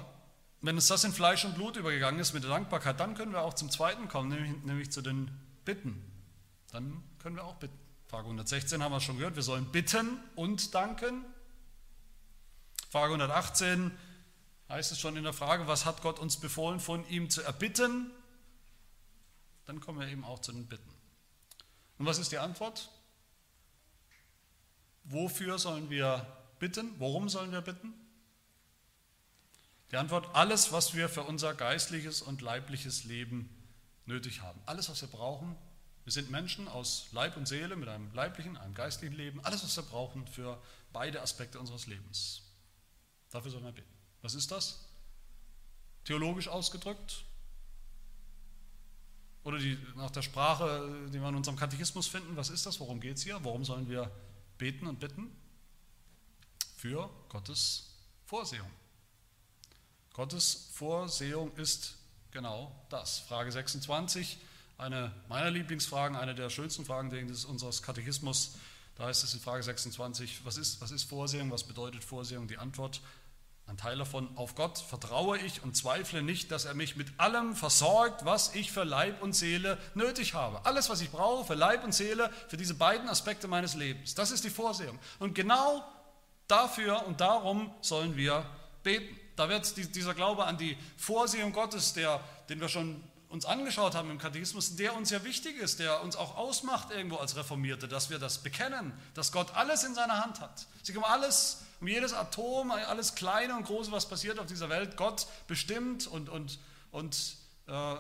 wenn 0.62 0.78
es 0.78 0.88
das 0.88 1.04
in 1.04 1.12
Fleisch 1.12 1.46
und 1.46 1.56
Blut 1.56 1.78
übergegangen 1.78 2.20
ist 2.20 2.34
mit 2.34 2.44
der 2.44 2.50
Dankbarkeit, 2.50 3.00
dann 3.00 3.16
können 3.16 3.34
wir 3.34 3.42
auch 3.42 3.54
zum 3.54 3.70
zweiten 3.70 4.08
kommen, 4.08 4.30
nämlich, 4.30 4.64
nämlich 4.64 4.92
zu 4.92 5.02
den 5.02 5.30
Bitten. 5.64 6.04
Dann 6.72 7.04
können 7.20 7.36
wir 7.36 7.44
auch 7.44 7.56
bitten. 7.56 7.78
Frage 8.08 8.26
116 8.26 8.82
haben 8.82 8.92
wir 8.92 9.00
schon 9.00 9.18
gehört, 9.18 9.36
wir 9.36 9.44
sollen 9.44 9.66
bitten 9.72 10.20
und 10.36 10.74
danken. 10.74 11.26
Frage 12.90 13.14
118 13.14 13.92
heißt 14.70 14.92
es 14.92 15.00
schon 15.00 15.18
in 15.18 15.24
der 15.24 15.34
Frage, 15.34 15.68
was 15.68 15.86
hat 15.86 16.02
Gott 16.02 16.20
uns 16.20 16.38
befohlen, 16.38 16.80
von 16.80 17.08
ihm 17.10 17.30
zu 17.30 17.42
erbitten? 17.42 18.12
Dann 19.66 19.80
kommen 19.80 20.00
wir 20.00 20.08
eben 20.08 20.24
auch 20.24 20.40
zu 20.40 20.52
den 20.52 20.68
Bitten. 20.68 20.90
Und 21.98 22.06
was 22.06 22.18
ist 22.18 22.32
die 22.32 22.38
Antwort? 22.38 22.90
Wofür 25.06 25.60
sollen 25.60 25.90
wir 25.90 26.26
bitten? 26.60 26.94
Worum 27.00 27.30
sollen 27.30 27.52
wir 27.52 27.62
bitten? 27.62 27.94
Die 29.92 29.98
Antwort, 29.98 30.34
alles, 30.34 30.72
was 30.72 30.96
wir 30.96 31.08
für 31.08 31.24
unser 31.24 31.54
geistliches 31.54 32.22
und 32.22 32.42
leibliches 32.42 33.04
Leben 33.04 33.50
nötig 34.06 34.42
haben. 34.42 34.60
Alles, 34.66 34.90
was 34.90 35.02
wir 35.02 35.10
brauchen. 35.10 35.56
Wir 36.04 36.12
sind 36.12 36.32
Menschen 36.32 36.68
aus 36.68 37.08
Leib 37.12 37.38
und 37.38 37.48
Seele 37.48 37.76
mit 37.76 37.88
einem 37.88 38.14
leiblichen, 38.14 38.58
einem 38.58 38.74
geistlichen 38.74 39.16
Leben. 39.16 39.44
Alles, 39.46 39.64
was 39.64 39.76
wir 39.76 39.84
brauchen 39.84 40.28
für 40.28 40.62
beide 40.92 41.22
Aspekte 41.22 41.60
unseres 41.60 41.88
Lebens. 41.88 42.42
Dafür 43.30 43.52
sollen 43.52 43.64
wir 43.64 43.72
beten. 43.72 43.94
Was 44.22 44.34
ist 44.34 44.52
das? 44.52 44.80
Theologisch 46.06 46.48
ausgedrückt, 46.48 47.24
oder 49.44 49.58
die, 49.58 49.78
nach 49.96 50.12
der 50.12 50.22
Sprache, 50.22 51.10
die 51.14 51.20
wir 51.20 51.30
in 51.30 51.36
unserem 51.36 51.58
Katechismus 51.58 52.08
finden, 52.08 52.36
was 52.36 52.50
ist 52.50 52.66
das? 52.66 52.80
Worum 52.80 53.00
geht 53.00 53.18
es 53.18 53.24
hier? 53.24 53.44
Warum 53.44 53.66
sollen 53.66 53.90
wir 53.90 54.10
beten 54.58 54.88
und 54.88 55.00
bitten? 55.00 55.36
Für 56.78 57.10
Gottes 57.30 57.90
Vorsehung. 58.26 58.70
Gottes 60.14 60.70
Vorsehung 60.74 61.56
ist 61.56 61.98
genau 62.32 62.74
das. 62.90 63.20
Frage 63.20 63.52
26, 63.52 64.38
eine 64.78 65.14
meiner 65.28 65.52
Lieblingsfragen, 65.52 66.18
eine 66.18 66.36
der 66.36 66.50
schönsten 66.50 66.86
Fragen 66.86 67.10
unseres 67.46 67.82
Katechismus. 67.82 68.56
Da 68.96 69.06
heißt 69.06 69.24
es 69.24 69.34
in 69.34 69.40
Frage 69.40 69.64
26, 69.64 70.46
was 70.46 70.58
ist, 70.58 70.80
was 70.82 70.92
ist 70.92 71.04
Vorsehung, 71.04 71.52
was 71.52 71.64
bedeutet 71.64 72.04
Vorsehung? 72.04 72.48
Die 72.48 72.58
Antwort, 72.58 73.02
ein 73.68 73.78
Teil 73.78 73.98
davon, 73.98 74.30
auf 74.36 74.56
Gott 74.56 74.78
vertraue 74.78 75.38
ich 75.38 75.64
und 75.64 75.76
zweifle 75.76 76.22
nicht, 76.22 76.52
dass 76.52 76.66
er 76.66 76.74
mich 76.74 76.96
mit 76.96 77.08
allem 77.18 77.56
versorgt, 77.56 78.26
was 78.26 78.54
ich 78.56 78.72
für 78.72 78.84
Leib 78.84 79.22
und 79.22 79.34
Seele 79.34 79.78
nötig 79.96 80.34
habe. 80.34 80.66
Alles, 80.66 80.90
was 80.90 81.02
ich 81.02 81.12
brauche 81.12 81.46
für 81.46 81.54
Leib 81.54 81.84
und 81.84 81.94
Seele, 81.94 82.30
für 82.50 82.58
diese 82.58 82.74
beiden 82.74 83.08
Aspekte 83.08 83.48
meines 83.48 83.74
Lebens. 83.74 84.16
Das 84.16 84.32
ist 84.32 84.44
die 84.44 84.50
Vorsehung. 84.50 85.00
Und 85.20 85.34
genau 85.34 85.84
dafür 86.48 87.06
und 87.08 87.22
darum 87.22 87.74
sollen 87.82 88.18
wir 88.18 88.46
beten. 88.84 89.18
Da 89.36 89.50
wird 89.50 89.96
dieser 89.96 90.14
Glaube 90.14 90.46
an 90.46 90.58
die 90.58 90.78
Vorsehung 90.98 91.54
Gottes, 91.54 91.94
der, 91.94 92.20
den 92.50 92.60
wir 92.60 92.70
schon 92.70 93.02
uns 93.30 93.46
angeschaut 93.46 93.96
haben 93.96 94.12
im 94.12 94.20
Katechismus, 94.20 94.76
der 94.76 94.96
uns 94.96 95.10
ja 95.10 95.24
wichtig 95.24 95.58
ist, 95.58 95.80
der 95.80 96.04
uns 96.04 96.16
auch 96.16 96.38
ausmacht 96.38 96.92
irgendwo 96.92 97.16
als 97.16 97.36
Reformierte, 97.36 97.88
dass 97.88 98.12
wir 98.12 98.20
das 98.20 98.38
bekennen, 98.38 98.94
dass 99.16 99.32
Gott 99.32 99.56
alles 99.56 99.84
in 99.84 99.96
seiner 99.96 100.24
Hand 100.24 100.40
hat. 100.40 100.68
Sich 100.84 100.96
um 100.96 101.04
alles, 101.04 101.64
um 101.84 101.88
jedes 101.90 102.14
Atom, 102.14 102.72
alles 102.72 103.14
Kleine 103.14 103.58
und 103.58 103.66
Große, 103.66 103.92
was 103.92 104.08
passiert 104.08 104.40
auf 104.40 104.46
dieser 104.46 104.70
Welt, 104.70 104.96
Gott 104.96 105.28
bestimmt 105.48 106.08
und, 106.08 106.30
und, 106.30 106.58
und, 106.92 107.36
äh, 107.68 107.96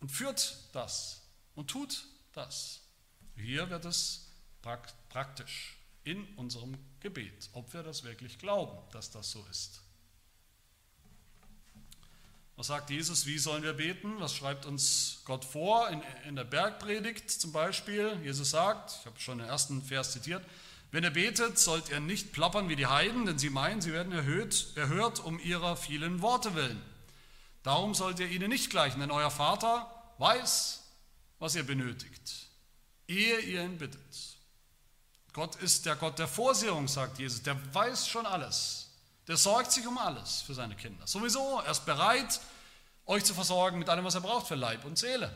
und 0.00 0.12
führt 0.12 0.54
das 0.74 1.22
und 1.54 1.70
tut 1.70 2.04
das. 2.34 2.80
Hier 3.36 3.70
wird 3.70 3.86
es 3.86 4.28
praktisch 5.08 5.78
in 6.04 6.26
unserem 6.36 6.76
Gebet, 7.00 7.48
ob 7.54 7.72
wir 7.72 7.82
das 7.82 8.04
wirklich 8.04 8.38
glauben, 8.38 8.76
dass 8.92 9.10
das 9.10 9.30
so 9.30 9.42
ist. 9.50 9.80
Was 12.56 12.66
sagt 12.66 12.90
Jesus? 12.90 13.24
Wie 13.24 13.38
sollen 13.38 13.62
wir 13.62 13.72
beten? 13.72 14.20
Was 14.20 14.34
schreibt 14.34 14.66
uns 14.66 15.22
Gott 15.24 15.46
vor? 15.46 15.88
In, 15.88 16.02
in 16.28 16.36
der 16.36 16.44
Bergpredigt 16.44 17.30
zum 17.30 17.52
Beispiel. 17.52 18.20
Jesus 18.22 18.50
sagt, 18.50 18.94
ich 19.00 19.06
habe 19.06 19.18
schon 19.18 19.38
den 19.38 19.46
ersten 19.48 19.80
Vers 19.80 20.12
zitiert, 20.12 20.44
wenn 20.90 21.04
ihr 21.04 21.10
betet, 21.10 21.58
sollt 21.58 21.88
ihr 21.88 22.00
nicht 22.00 22.32
plappern 22.32 22.68
wie 22.68 22.76
die 22.76 22.86
Heiden, 22.86 23.26
denn 23.26 23.38
sie 23.38 23.50
meinen, 23.50 23.80
sie 23.80 23.92
werden 23.92 24.12
erhöht, 24.12 24.72
erhört 24.74 25.20
um 25.20 25.38
ihrer 25.38 25.76
vielen 25.76 26.20
Worte 26.20 26.54
willen. 26.54 26.82
Darum 27.62 27.94
sollt 27.94 28.18
ihr 28.18 28.28
ihnen 28.28 28.48
nicht 28.48 28.70
gleichen, 28.70 29.00
denn 29.00 29.10
euer 29.10 29.30
Vater 29.30 29.90
weiß, 30.18 30.82
was 31.38 31.54
ihr 31.54 31.62
benötigt, 31.62 32.48
ehe 33.06 33.38
ihr 33.40 33.64
ihn 33.64 33.78
bittet. 33.78 34.36
Gott 35.32 35.56
ist 35.56 35.86
der 35.86 35.96
Gott 35.96 36.18
der 36.18 36.26
Vorsehung, 36.26 36.88
sagt 36.88 37.18
Jesus. 37.18 37.42
Der 37.42 37.56
weiß 37.74 38.08
schon 38.08 38.26
alles. 38.26 38.88
Der 39.28 39.36
sorgt 39.36 39.70
sich 39.70 39.86
um 39.86 39.96
alles 39.96 40.42
für 40.42 40.54
seine 40.54 40.74
Kinder. 40.74 41.06
Sowieso, 41.06 41.60
er 41.60 41.70
ist 41.70 41.86
bereit, 41.86 42.40
euch 43.06 43.24
zu 43.24 43.32
versorgen 43.32 43.78
mit 43.78 43.88
allem, 43.88 44.04
was 44.04 44.16
ihr 44.16 44.20
braucht 44.20 44.48
für 44.48 44.56
Leib 44.56 44.84
und 44.84 44.98
Seele. 44.98 45.32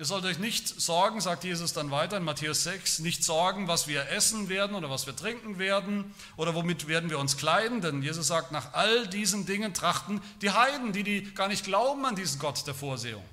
Ihr 0.00 0.04
sollt 0.04 0.24
euch 0.26 0.38
nicht 0.38 0.68
sorgen, 0.80 1.20
sagt 1.20 1.42
Jesus 1.42 1.72
dann 1.72 1.90
weiter 1.90 2.18
in 2.18 2.22
Matthäus 2.22 2.62
6, 2.62 3.00
nicht 3.00 3.24
sorgen, 3.24 3.66
was 3.66 3.88
wir 3.88 4.08
essen 4.10 4.48
werden 4.48 4.76
oder 4.76 4.88
was 4.88 5.06
wir 5.06 5.16
trinken 5.16 5.58
werden 5.58 6.14
oder 6.36 6.54
womit 6.54 6.86
werden 6.86 7.10
wir 7.10 7.18
uns 7.18 7.36
kleiden, 7.36 7.80
denn 7.80 8.00
Jesus 8.00 8.28
sagt, 8.28 8.52
nach 8.52 8.74
all 8.74 9.08
diesen 9.08 9.44
Dingen 9.44 9.74
trachten 9.74 10.22
die 10.40 10.52
Heiden, 10.52 10.92
die, 10.92 11.02
die 11.02 11.34
gar 11.34 11.48
nicht 11.48 11.64
glauben 11.64 12.06
an 12.06 12.14
diesen 12.14 12.38
Gott 12.38 12.64
der 12.64 12.74
Vorsehung. 12.74 13.24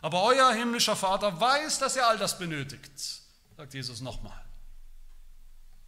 Aber 0.00 0.22
euer 0.22 0.50
himmlischer 0.52 0.96
Vater 0.96 1.38
weiß, 1.38 1.78
dass 1.78 1.96
ihr 1.96 2.06
all 2.06 2.16
das 2.16 2.38
benötigt, 2.38 2.90
sagt 3.58 3.74
Jesus 3.74 4.00
nochmal. 4.00 4.42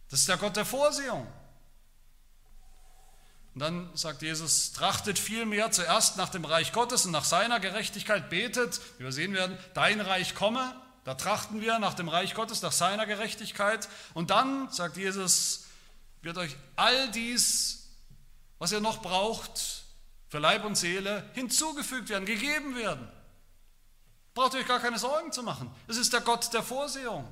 Das 0.07 0.19
ist 0.19 0.29
der 0.29 0.37
Gott 0.37 0.55
der 0.55 0.65
Vorsehung. 0.65 1.25
Und 3.53 3.59
dann 3.59 3.89
sagt 3.95 4.21
Jesus, 4.21 4.71
trachtet 4.71 5.19
vielmehr 5.19 5.71
zuerst 5.71 6.17
nach 6.17 6.29
dem 6.29 6.45
Reich 6.45 6.71
Gottes 6.71 7.05
und 7.05 7.11
nach 7.11 7.25
seiner 7.25 7.59
Gerechtigkeit, 7.59 8.29
betet, 8.29 8.79
wie 8.97 9.03
wir 9.03 9.11
sehen 9.11 9.33
werden, 9.33 9.57
dein 9.73 9.99
Reich 9.99 10.35
komme, 10.35 10.73
da 11.03 11.15
trachten 11.15 11.61
wir 11.61 11.79
nach 11.79 11.95
dem 11.95 12.09
Reich 12.09 12.35
Gottes, 12.35 12.61
nach 12.61 12.71
seiner 12.71 13.05
Gerechtigkeit. 13.05 13.89
Und 14.13 14.29
dann, 14.29 14.71
sagt 14.71 14.97
Jesus, 14.97 15.65
wird 16.21 16.37
euch 16.37 16.55
all 16.75 17.09
dies, 17.11 17.89
was 18.59 18.71
ihr 18.71 18.81
noch 18.81 19.01
braucht, 19.01 19.83
für 20.27 20.39
Leib 20.39 20.63
und 20.63 20.75
Seele 20.75 21.29
hinzugefügt 21.33 22.09
werden, 22.09 22.25
gegeben 22.25 22.75
werden. 22.75 23.11
Braucht 24.33 24.55
euch 24.55 24.67
gar 24.67 24.79
keine 24.79 24.99
Sorgen 24.99 25.31
zu 25.31 25.43
machen. 25.43 25.73
Es 25.87 25.97
ist 25.97 26.13
der 26.13 26.21
Gott 26.21 26.53
der 26.53 26.63
Vorsehung, 26.63 27.29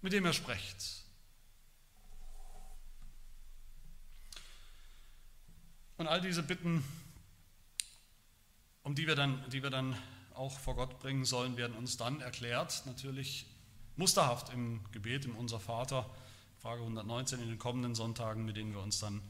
mit 0.00 0.12
dem 0.12 0.24
ihr 0.24 0.32
sprecht. 0.32 1.05
Und 5.98 6.08
all 6.08 6.20
diese 6.20 6.42
Bitten, 6.42 6.84
um 8.82 8.94
die 8.94 9.06
wir 9.06 9.14
dann, 9.14 9.42
die 9.50 9.62
wir 9.62 9.70
dann 9.70 9.96
auch 10.34 10.58
vor 10.58 10.76
Gott 10.76 10.98
bringen 10.98 11.24
sollen, 11.24 11.56
werden 11.56 11.74
uns 11.74 11.96
dann 11.96 12.20
erklärt, 12.20 12.82
natürlich 12.84 13.46
musterhaft 13.96 14.52
im 14.52 14.80
Gebet, 14.92 15.24
im 15.24 15.34
Unser 15.36 15.58
Vater, 15.58 16.08
Frage 16.58 16.82
119 16.82 17.40
in 17.40 17.48
den 17.48 17.58
kommenden 17.58 17.94
Sonntagen, 17.94 18.44
mit 18.44 18.56
denen 18.56 18.74
wir 18.74 18.82
uns 18.82 19.00
dann 19.00 19.22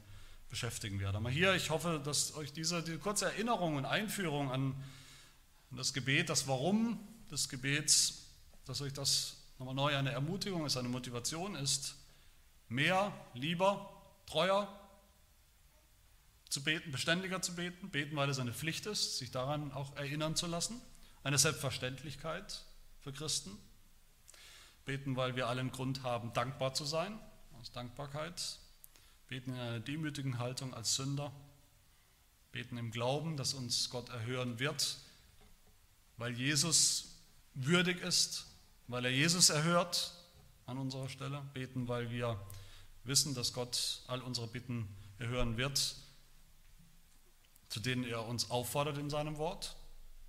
beschäftigen 0.49 0.99
werden. 0.99 1.17
Aber 1.17 1.31
hier, 1.31 1.55
ich 1.55 1.71
hoffe, 1.71 2.01
dass 2.05 2.35
euch 2.35 2.53
diese, 2.53 2.83
diese 2.83 2.99
kurze 2.99 3.27
Erinnerung 3.27 3.77
und 3.77 3.85
Einführung 3.85 4.51
an 4.51 4.75
das 5.71 5.93
Gebet, 5.93 6.31
das 6.31 6.49
Warum 6.49 6.99
des 7.31 7.49
Gebets, 7.49 8.27
dass 8.65 8.81
euch 8.81 8.93
das 8.93 9.37
nochmal 9.59 9.75
neu 9.75 9.97
eine 9.97 10.11
Ermutigung 10.11 10.67
ist, 10.67 10.77
eine 10.77 10.89
Motivation 10.89 11.55
ist, 11.55 11.95
mehr, 12.69 13.13
lieber, 13.35 13.89
treuer, 14.27 14.69
zu 16.49 16.63
beten, 16.63 16.93
beständiger 16.93 17.43
zu 17.43 17.55
beten, 17.55 17.91
beten, 17.91 18.17
weil 18.17 18.31
es 18.31 18.39
eine 18.39 18.53
Pflicht 18.53 18.87
ist, 18.87 19.19
sich 19.19 19.31
daran 19.31 19.73
auch 19.73 19.97
erinnern 19.97 20.37
zu 20.37 20.47
lassen, 20.47 20.81
eine 21.25 21.39
Selbstverständlichkeit 21.39 22.63
für 23.01 23.13
Christen, 23.13 23.51
beten, 24.85 25.17
weil 25.17 25.37
wir 25.37 25.49
allen 25.49 25.73
Grund 25.73 26.03
haben, 26.03 26.33
dankbar 26.33 26.75
zu 26.75 26.85
sein, 26.85 27.19
aus 27.61 27.73
Dankbarkeit, 27.73 28.59
beten 29.29 29.53
in 29.55 29.59
einer 29.59 29.81
demütigen 29.81 30.39
Haltung 30.39 30.73
als 30.73 30.95
Sünder, 30.95 31.33
beten 32.53 32.79
im 32.79 32.93
Glauben, 32.93 33.37
dass 33.37 33.55
uns 33.55 33.91
Gott 33.91 34.09
erhören 34.09 34.61
wird, 34.61 34.99
weil 36.17 36.33
Jesus 36.33 37.17
würdig 37.55 38.01
ist, 38.01 38.47
weil 38.87 39.05
er 39.05 39.11
Jesus 39.11 39.51
erhört 39.51 40.15
an 40.67 40.79
unserer 40.79 41.09
Stelle, 41.09 41.43
beten, 41.55 41.89
weil 41.89 42.11
wir 42.11 42.41
wissen, 43.03 43.35
dass 43.35 43.53
Gott 43.53 44.03
all 44.07 44.23
unsere 44.23 44.47
Bitten 44.47 44.89
erhören 45.19 45.57
wird 45.57 45.97
zu 47.69 47.81
denen 47.81 48.05
er 48.05 48.27
uns 48.27 48.51
auffordert 48.51 48.99
in 48.99 49.11
seinem 49.11 49.39
Wort. 49.39 49.77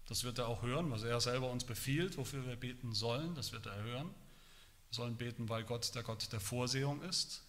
Das 0.08 0.23
wird 0.23 0.38
er 0.39 0.47
auch 0.47 0.62
hören, 0.62 0.89
was 0.89 1.04
er 1.04 1.19
selber 1.19 1.52
uns 1.52 1.65
befiehlt, 1.65 2.17
wofür 2.17 2.45
wir 2.45 2.56
beten 2.56 2.93
sollen, 2.93 3.36
das 3.36 3.52
wird 3.52 3.65
er 3.65 3.76
hören. 3.84 4.08
Wir 4.89 4.95
sollen 4.95 5.17
beten, 5.17 5.50
weil 5.50 5.63
Gott 5.63 5.93
der 5.95 6.04
Gott 6.04 6.32
der 6.32 6.39
Vorsehung 6.39 7.02
ist, 7.02 7.43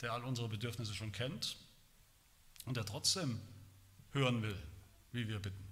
der 0.00 0.12
all 0.12 0.24
unsere 0.24 0.48
Bedürfnisse 0.48 0.94
schon 0.94 1.12
kennt 1.12 1.56
und 2.64 2.76
der 2.76 2.84
trotzdem 2.84 3.40
hören 4.10 4.42
will, 4.42 4.60
wie 5.12 5.28
wir 5.28 5.38
bitten 5.38 5.64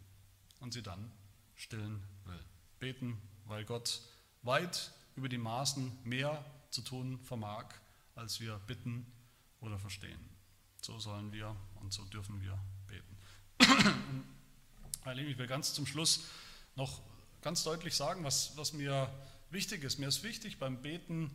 und 0.61 0.73
sie 0.73 0.83
dann 0.83 1.11
stillen 1.57 2.03
will. 2.25 2.45
Beten, 2.79 3.21
weil 3.47 3.65
Gott 3.65 4.01
weit 4.43 4.93
über 5.17 5.29
die 5.29 5.39
Maßen 5.39 5.99
mehr 6.05 6.45
zu 6.71 6.83
tun 6.83 7.19
vermag, 7.25 7.67
als 8.15 8.39
wir 8.39 8.59
bitten 8.67 9.11
oder 9.61 9.79
verstehen. 9.79 10.21
So 10.81 11.01
sollen 11.01 11.33
wir 11.33 11.57
und 11.81 11.93
so 11.93 12.05
dürfen 12.05 12.41
wir 12.41 12.59
ich 15.17 15.39
will 15.39 15.47
ganz 15.47 15.75
zum 15.75 15.87
Schluss 15.87 16.25
noch 16.77 17.01
ganz 17.43 17.65
deutlich 17.65 17.95
sagen, 17.95 18.25
was, 18.25 18.57
was 18.57 18.73
mir 18.73 19.11
wichtig 19.51 19.85
ist. 19.85 19.99
Mir 19.99 20.09
ist 20.09 20.23
wichtig 20.23 20.59
beim 20.59 20.81
Beten, 20.83 21.31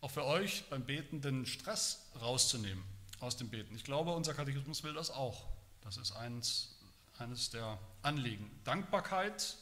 auch 0.00 0.10
für 0.10 0.24
euch 0.24 0.64
beim 0.70 0.84
Beten, 0.84 1.20
den 1.20 1.46
Stress 1.46 2.06
rauszunehmen 2.20 2.82
aus 3.20 3.36
dem 3.36 3.48
Beten. 3.48 3.74
Ich 3.74 3.84
glaube, 3.84 4.12
unser 4.12 4.34
Katechismus 4.34 4.82
will 4.82 4.94
das 4.94 5.10
auch. 5.10 5.46
Das 5.82 5.96
ist 5.96 6.12
eines, 6.12 6.76
eines 7.18 7.50
der 7.50 7.78
Anliegen. 8.02 8.50
Dankbarkeit, 8.64 9.56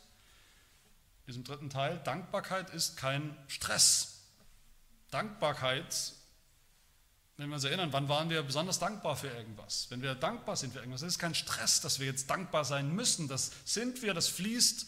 in 1.23 1.27
diesem 1.29 1.45
dritten 1.45 1.71
Teil, 1.71 1.99
Dankbarkeit 2.05 2.71
ist 2.71 2.97
kein 2.97 3.37
Stress. 3.47 4.23
Dankbarkeit 5.11 6.13
wenn 7.37 7.49
wir 7.49 7.57
uns 7.57 7.65
erinnern, 7.65 7.93
wann 7.93 8.09
waren 8.09 8.31
wir 8.31 8.43
besonders 8.43 8.79
dankbar 8.79 9.17
für 9.17 9.29
irgendwas? 9.29 9.87
Wenn 9.91 10.03
wir 10.03 10.15
dankbar 10.15 10.57
sind 10.57 10.73
für 10.73 10.79
irgendwas, 10.79 11.01
das 11.01 11.15
ist 11.15 11.19
kein 11.19 11.35
Stress, 11.35 11.81
dass 11.81 11.99
wir 11.99 12.07
jetzt 12.07 12.31
dankbar 12.31 12.65
sein 12.65 12.95
müssen. 12.95 13.27
Das 13.27 13.51
sind 13.65 14.03
wir, 14.03 14.15
das 14.15 14.29
fließt 14.29 14.87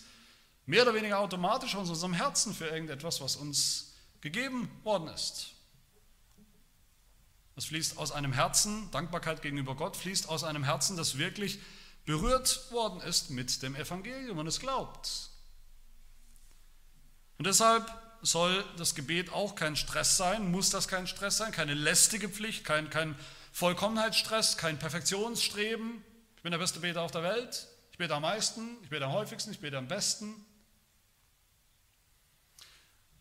mehr 0.66 0.82
oder 0.82 0.94
weniger 0.94 1.18
automatisch 1.18 1.74
aus 1.74 1.88
unserem 1.88 2.14
Herzen 2.14 2.54
für 2.54 2.66
irgendetwas, 2.66 3.20
was 3.20 3.34
uns 3.36 3.94
gegeben 4.20 4.70
worden 4.84 5.08
ist. 5.08 5.52
Das 7.56 7.64
fließt 7.64 7.98
aus 7.98 8.12
einem 8.12 8.32
Herzen, 8.32 8.90
Dankbarkeit 8.90 9.42
gegenüber 9.42 9.74
Gott 9.74 9.96
fließt 9.96 10.28
aus 10.28 10.44
einem 10.44 10.62
Herzen, 10.62 10.96
das 10.96 11.18
wirklich 11.18 11.58
berührt 12.04 12.70
worden 12.70 13.00
ist 13.00 13.30
mit 13.30 13.62
dem 13.62 13.74
Evangelium 13.74 14.38
und 14.38 14.46
es 14.46 14.60
glaubt. 14.60 15.30
Und 17.38 17.46
deshalb 17.46 17.90
soll 18.22 18.64
das 18.76 18.94
Gebet 18.94 19.32
auch 19.32 19.54
kein 19.54 19.76
Stress 19.76 20.16
sein, 20.16 20.50
muss 20.50 20.70
das 20.70 20.88
kein 20.88 21.06
Stress 21.06 21.36
sein, 21.36 21.52
keine 21.52 21.74
lästige 21.74 22.28
Pflicht, 22.28 22.64
kein, 22.64 22.90
kein 22.90 23.14
Vollkommenheitsstress, 23.52 24.56
kein 24.56 24.78
Perfektionsstreben. 24.78 26.02
Ich 26.36 26.42
bin 26.42 26.52
der 26.52 26.58
beste 26.58 26.80
Beter 26.80 27.02
auf 27.02 27.10
der 27.10 27.22
Welt, 27.22 27.66
ich 27.92 27.98
bete 27.98 28.14
am 28.14 28.22
meisten, 28.22 28.78
ich 28.82 28.90
bete 28.90 29.04
am 29.04 29.12
häufigsten, 29.12 29.50
ich 29.52 29.60
bete 29.60 29.78
am 29.78 29.88
besten. 29.88 30.34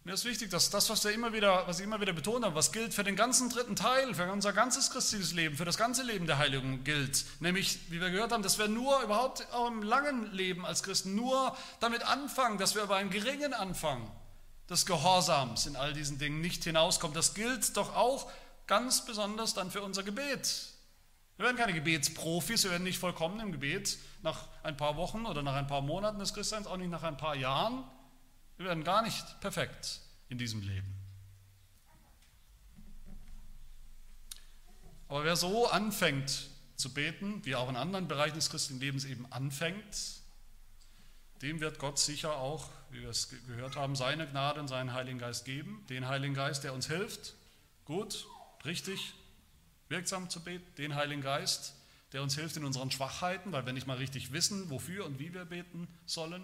Mir 0.04 0.14
ist 0.14 0.26
wichtig, 0.26 0.52
dass 0.52 0.70
das, 0.70 0.88
was, 0.92 1.04
wir 1.04 1.12
immer 1.14 1.34
wieder, 1.34 1.66
was 1.68 1.80
ich 1.80 1.84
immer 1.84 2.00
wieder 2.00 2.14
betont 2.14 2.46
habe, 2.46 2.54
was 2.54 2.72
gilt 2.72 2.94
für 2.94 3.04
den 3.04 3.16
ganzen 3.16 3.50
dritten 3.50 3.76
Teil, 3.76 4.14
für 4.14 4.32
unser 4.32 4.54
ganzes 4.54 4.92
christliches 4.92 5.34
Leben, 5.34 5.58
für 5.58 5.66
das 5.66 5.78
ganze 5.78 6.04
Leben 6.04 6.28
der 6.28 6.38
Heiligung 6.38 6.84
gilt. 6.84 7.26
Nämlich, 7.40 7.80
wie 7.90 8.00
wir 8.00 8.12
gehört 8.12 8.32
haben, 8.32 8.44
dass 8.44 8.60
wir 8.60 8.68
nur 8.68 9.02
überhaupt 9.02 9.52
auch 9.52 9.68
im 9.68 9.82
langen 9.82 10.32
Leben 10.32 10.64
als 10.64 10.84
Christen 10.84 11.16
nur 11.16 11.58
damit 11.80 12.04
anfangen, 12.04 12.60
dass 12.60 12.76
wir 12.76 12.84
aber 12.84 12.98
einen 12.98 13.10
geringen 13.10 13.56
anfangen 13.56 14.08
des 14.70 14.86
Gehorsams 14.86 15.66
in 15.66 15.76
all 15.76 15.94
diesen 15.94 16.18
Dingen 16.18 16.42
nicht 16.42 16.64
hinauskommt. 16.64 17.16
Das 17.16 17.34
gilt 17.34 17.78
doch 17.78 17.96
auch 17.96 18.32
ganz 18.68 19.06
besonders 19.06 19.54
dann 19.54 19.72
für 19.72 19.82
unser 19.82 20.04
Gebet. 20.04 20.74
Wir 21.38 21.46
werden 21.46 21.58
keine 21.58 21.74
Gebetsprofis, 21.74 22.64
wir 22.64 22.72
werden 22.72 22.84
nicht 22.84 22.98
vollkommen 22.98 23.40
im 23.42 23.52
Gebet 23.52 23.98
nach 24.24 24.48
ein 24.64 24.78
paar 24.78 24.96
Wochen 24.96 25.26
oder 25.26 25.44
nach 25.44 25.56
ein 25.56 25.68
paar 25.68 25.82
Monaten 25.82 26.18
des 26.18 26.34
Christseins, 26.34 26.66
auch 26.66 26.78
nicht 26.78 26.90
nach 26.90 27.04
ein 27.04 27.18
paar 27.18 27.36
Jahren. 27.36 27.84
Wir 28.58 28.68
werden 28.68 28.84
gar 28.84 29.02
nicht 29.02 29.40
perfekt 29.42 30.00
in 30.30 30.38
diesem 30.38 30.62
Leben. 30.62 30.96
Aber 35.08 35.24
wer 35.24 35.36
so 35.36 35.68
anfängt 35.68 36.48
zu 36.78 36.94
beten, 36.94 37.46
wie 37.46 37.56
auch 37.56 37.70
in 37.70 37.76
anderen 37.76 38.08
Bereichen 38.08 38.36
des 38.36 38.50
christlichen 38.50 38.80
Lebens 38.80 39.06
eben 39.06 39.32
anfängt, 39.32 40.22
dem 41.42 41.60
wird 41.60 41.80
Gott 41.80 42.00
sicher 42.00 42.38
auch 42.38 42.70
wie 42.96 43.02
wir 43.02 43.10
es 43.10 43.30
gehört 43.48 43.76
haben, 43.76 43.96
seine 43.96 44.28
Gnade 44.28 44.60
und 44.60 44.68
seinen 44.68 44.94
Heiligen 44.94 45.20
Geist 45.20 45.46
geben. 45.46 45.86
Den 45.90 46.08
Heiligen 46.08 46.34
Geist, 46.34 46.64
der 46.64 46.74
uns 46.74 46.88
hilft, 46.88 47.36
gut, 47.84 48.26
richtig, 48.64 49.14
wirksam 49.90 50.30
zu 50.30 50.42
beten. 50.42 50.66
Den 50.78 50.96
Heiligen 50.96 51.22
Geist, 51.22 51.76
der 52.14 52.24
uns 52.24 52.36
hilft 52.36 52.56
in 52.58 52.64
unseren 52.64 52.92
Schwachheiten, 52.92 53.52
weil 53.52 53.66
wir 53.66 53.74
nicht 53.74 53.88
mal 53.88 53.98
richtig 53.98 54.32
wissen, 54.32 54.70
wofür 54.70 55.06
und 55.06 55.20
wie 55.20 55.34
wir 55.34 55.46
beten 55.46 55.88
sollen. 56.06 56.44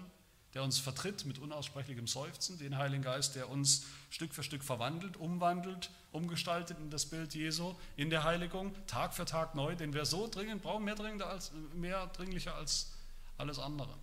Der 0.54 0.64
uns 0.64 0.80
vertritt 0.80 1.26
mit 1.26 1.40
unaussprechlichem 1.40 2.08
Seufzen. 2.08 2.60
Den 2.60 2.78
Heiligen 2.78 3.04
Geist, 3.04 3.36
der 3.36 3.50
uns 3.50 3.86
Stück 4.10 4.34
für 4.34 4.44
Stück 4.44 4.66
verwandelt, 4.66 5.16
umwandelt, 5.16 5.90
umgestaltet 6.12 6.78
in 6.80 6.90
das 6.90 7.06
Bild 7.06 7.34
Jesu, 7.34 7.76
in 7.96 8.10
der 8.10 8.26
Heiligung, 8.26 8.76
Tag 8.88 9.14
für 9.14 9.24
Tag 9.24 9.56
neu, 9.56 9.76
den 9.76 9.94
wir 9.94 10.04
so 10.04 10.28
dringend 10.28 10.62
brauchen, 10.62 10.84
mehr, 10.84 10.96
dringender 10.96 11.30
als, 11.30 11.54
mehr 11.74 12.08
dringlicher 12.08 12.56
als 12.56 12.92
alles 13.38 13.60
andere. 13.60 13.96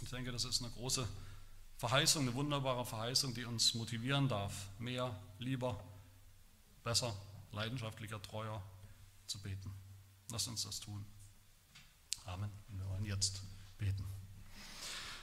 Ich 0.00 0.08
denke, 0.08 0.32
das 0.32 0.46
ist 0.46 0.62
eine 0.62 0.72
große 0.72 1.06
Verheißung, 1.82 2.22
eine 2.22 2.34
wunderbare 2.34 2.84
Verheißung, 2.84 3.34
die 3.34 3.44
uns 3.44 3.74
motivieren 3.74 4.28
darf, 4.28 4.68
mehr, 4.78 5.18
lieber, 5.40 5.82
besser, 6.84 7.12
leidenschaftlicher, 7.50 8.22
treuer 8.22 8.62
zu 9.26 9.42
beten. 9.42 9.68
Lass 10.30 10.46
uns 10.46 10.62
das 10.62 10.78
tun. 10.78 11.04
Amen. 12.24 12.52
Wir 12.68 12.88
wollen 12.88 13.04
jetzt 13.04 13.42
beten. 13.78 14.04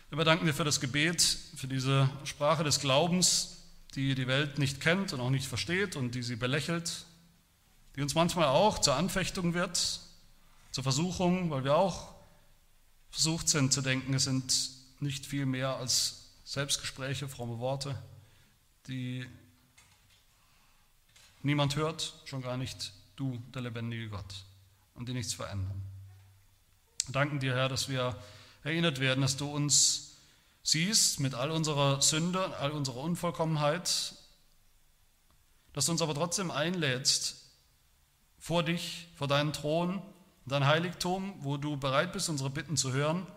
Wir 0.09 0.25
danken 0.25 0.47
dir 0.47 0.53
für 0.53 0.65
das 0.65 0.81
Gebet, 0.81 1.21
für 1.55 1.69
diese 1.69 2.09
Sprache 2.25 2.65
des 2.65 2.81
Glaubens, 2.81 3.59
die 3.95 4.13
die 4.13 4.27
Welt 4.27 4.59
nicht 4.59 4.81
kennt 4.81 5.13
und 5.13 5.21
auch 5.21 5.29
nicht 5.29 5.47
versteht 5.47 5.95
und 5.95 6.13
die 6.13 6.23
sie 6.23 6.35
belächelt, 6.35 7.05
die 7.95 8.01
uns 8.01 8.15
manchmal 8.15 8.47
auch 8.47 8.79
zur 8.79 8.95
Anfechtung 8.95 9.53
wird, 9.53 10.01
zur 10.71 10.83
Versuchung, 10.83 11.51
weil 11.51 11.63
wir 11.63 11.77
auch 11.77 12.13
versucht 13.11 13.47
sind 13.47 13.71
zu 13.71 13.81
denken, 13.81 14.13
es 14.13 14.25
sind 14.25 14.71
nicht 14.99 15.25
viel 15.25 15.45
mehr 15.45 15.77
als 15.77 16.19
Selbstgespräche, 16.49 17.29
fromme 17.29 17.59
Worte, 17.59 17.95
die 18.87 19.23
niemand 21.43 21.75
hört, 21.75 22.15
schon 22.25 22.41
gar 22.41 22.57
nicht 22.57 22.91
du, 23.15 23.39
der 23.53 23.61
lebendige 23.61 24.09
Gott, 24.09 24.45
und 24.95 25.07
die 25.07 25.13
nichts 25.13 25.35
verändern. 25.35 25.79
Wir 27.05 27.13
danken 27.13 27.39
dir, 27.39 27.53
Herr, 27.53 27.69
dass 27.69 27.87
wir 27.87 28.19
erinnert 28.63 28.99
werden, 28.99 29.21
dass 29.21 29.37
du 29.37 29.47
uns 29.47 30.15
siehst 30.63 31.19
mit 31.19 31.35
all 31.35 31.51
unserer 31.51 32.01
Sünde, 32.01 32.57
all 32.57 32.71
unserer 32.71 33.01
Unvollkommenheit, 33.01 34.15
dass 35.73 35.85
du 35.85 35.91
uns 35.91 36.01
aber 36.01 36.15
trotzdem 36.15 36.49
einlädst 36.49 37.45
vor 38.39 38.63
dich, 38.63 39.07
vor 39.13 39.27
deinen 39.27 39.53
Thron, 39.53 40.01
dein 40.47 40.65
Heiligtum, 40.65 41.35
wo 41.41 41.57
du 41.57 41.77
bereit 41.77 42.11
bist, 42.11 42.27
unsere 42.27 42.49
Bitten 42.49 42.75
zu 42.75 42.91
hören, 42.91 43.27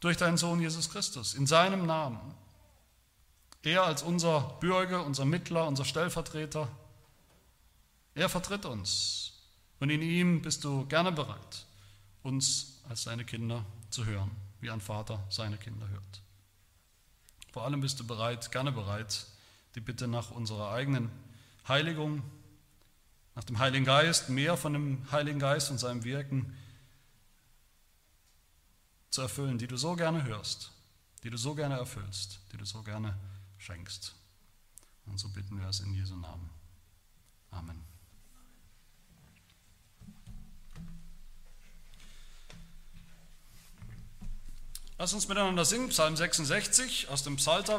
durch 0.00 0.16
deinen 0.16 0.36
Sohn 0.36 0.60
Jesus 0.60 0.90
Christus, 0.90 1.34
in 1.34 1.46
seinem 1.46 1.86
Namen. 1.86 2.18
Er 3.62 3.84
als 3.84 4.02
unser 4.02 4.40
Bürger, 4.60 5.04
unser 5.04 5.26
Mittler, 5.26 5.66
unser 5.66 5.84
Stellvertreter, 5.84 6.68
er 8.14 8.28
vertritt 8.28 8.64
uns. 8.64 9.34
Und 9.78 9.90
in 9.90 10.02
ihm 10.02 10.42
bist 10.42 10.64
du 10.64 10.86
gerne 10.86 11.12
bereit, 11.12 11.66
uns 12.22 12.82
als 12.88 13.02
seine 13.02 13.24
Kinder 13.24 13.64
zu 13.90 14.04
hören, 14.04 14.30
wie 14.60 14.70
ein 14.70 14.80
Vater 14.80 15.22
seine 15.28 15.56
Kinder 15.56 15.88
hört. 15.88 16.22
Vor 17.52 17.64
allem 17.64 17.80
bist 17.80 18.00
du 18.00 18.06
bereit, 18.06 18.50
gerne 18.52 18.72
bereit, 18.72 19.26
die 19.74 19.80
Bitte 19.80 20.08
nach 20.08 20.30
unserer 20.30 20.70
eigenen 20.70 21.10
Heiligung, 21.66 22.22
nach 23.34 23.44
dem 23.44 23.58
Heiligen 23.58 23.84
Geist, 23.84 24.28
mehr 24.28 24.56
von 24.56 24.72
dem 24.72 25.10
Heiligen 25.12 25.38
Geist 25.38 25.70
und 25.70 25.78
seinem 25.78 26.04
Wirken 26.04 26.56
zu 29.10 29.22
erfüllen, 29.22 29.58
die 29.58 29.66
du 29.66 29.76
so 29.76 29.96
gerne 29.96 30.24
hörst, 30.24 30.70
die 31.22 31.30
du 31.30 31.36
so 31.36 31.54
gerne 31.54 31.76
erfüllst, 31.76 32.40
die 32.52 32.56
du 32.56 32.64
so 32.64 32.82
gerne 32.82 33.18
schenkst. 33.58 34.14
Und 35.06 35.18
so 35.18 35.28
bitten 35.28 35.58
wir 35.60 35.68
es 35.68 35.80
in 35.80 35.92
Jesu 35.92 36.16
Namen. 36.16 36.48
Amen. 37.50 37.82
Lass 44.98 45.14
uns 45.14 45.28
miteinander 45.28 45.64
singen, 45.64 45.88
Psalm 45.88 46.14
66 46.14 47.08
aus 47.08 47.22
dem 47.24 47.36
Psalter. 47.36 47.78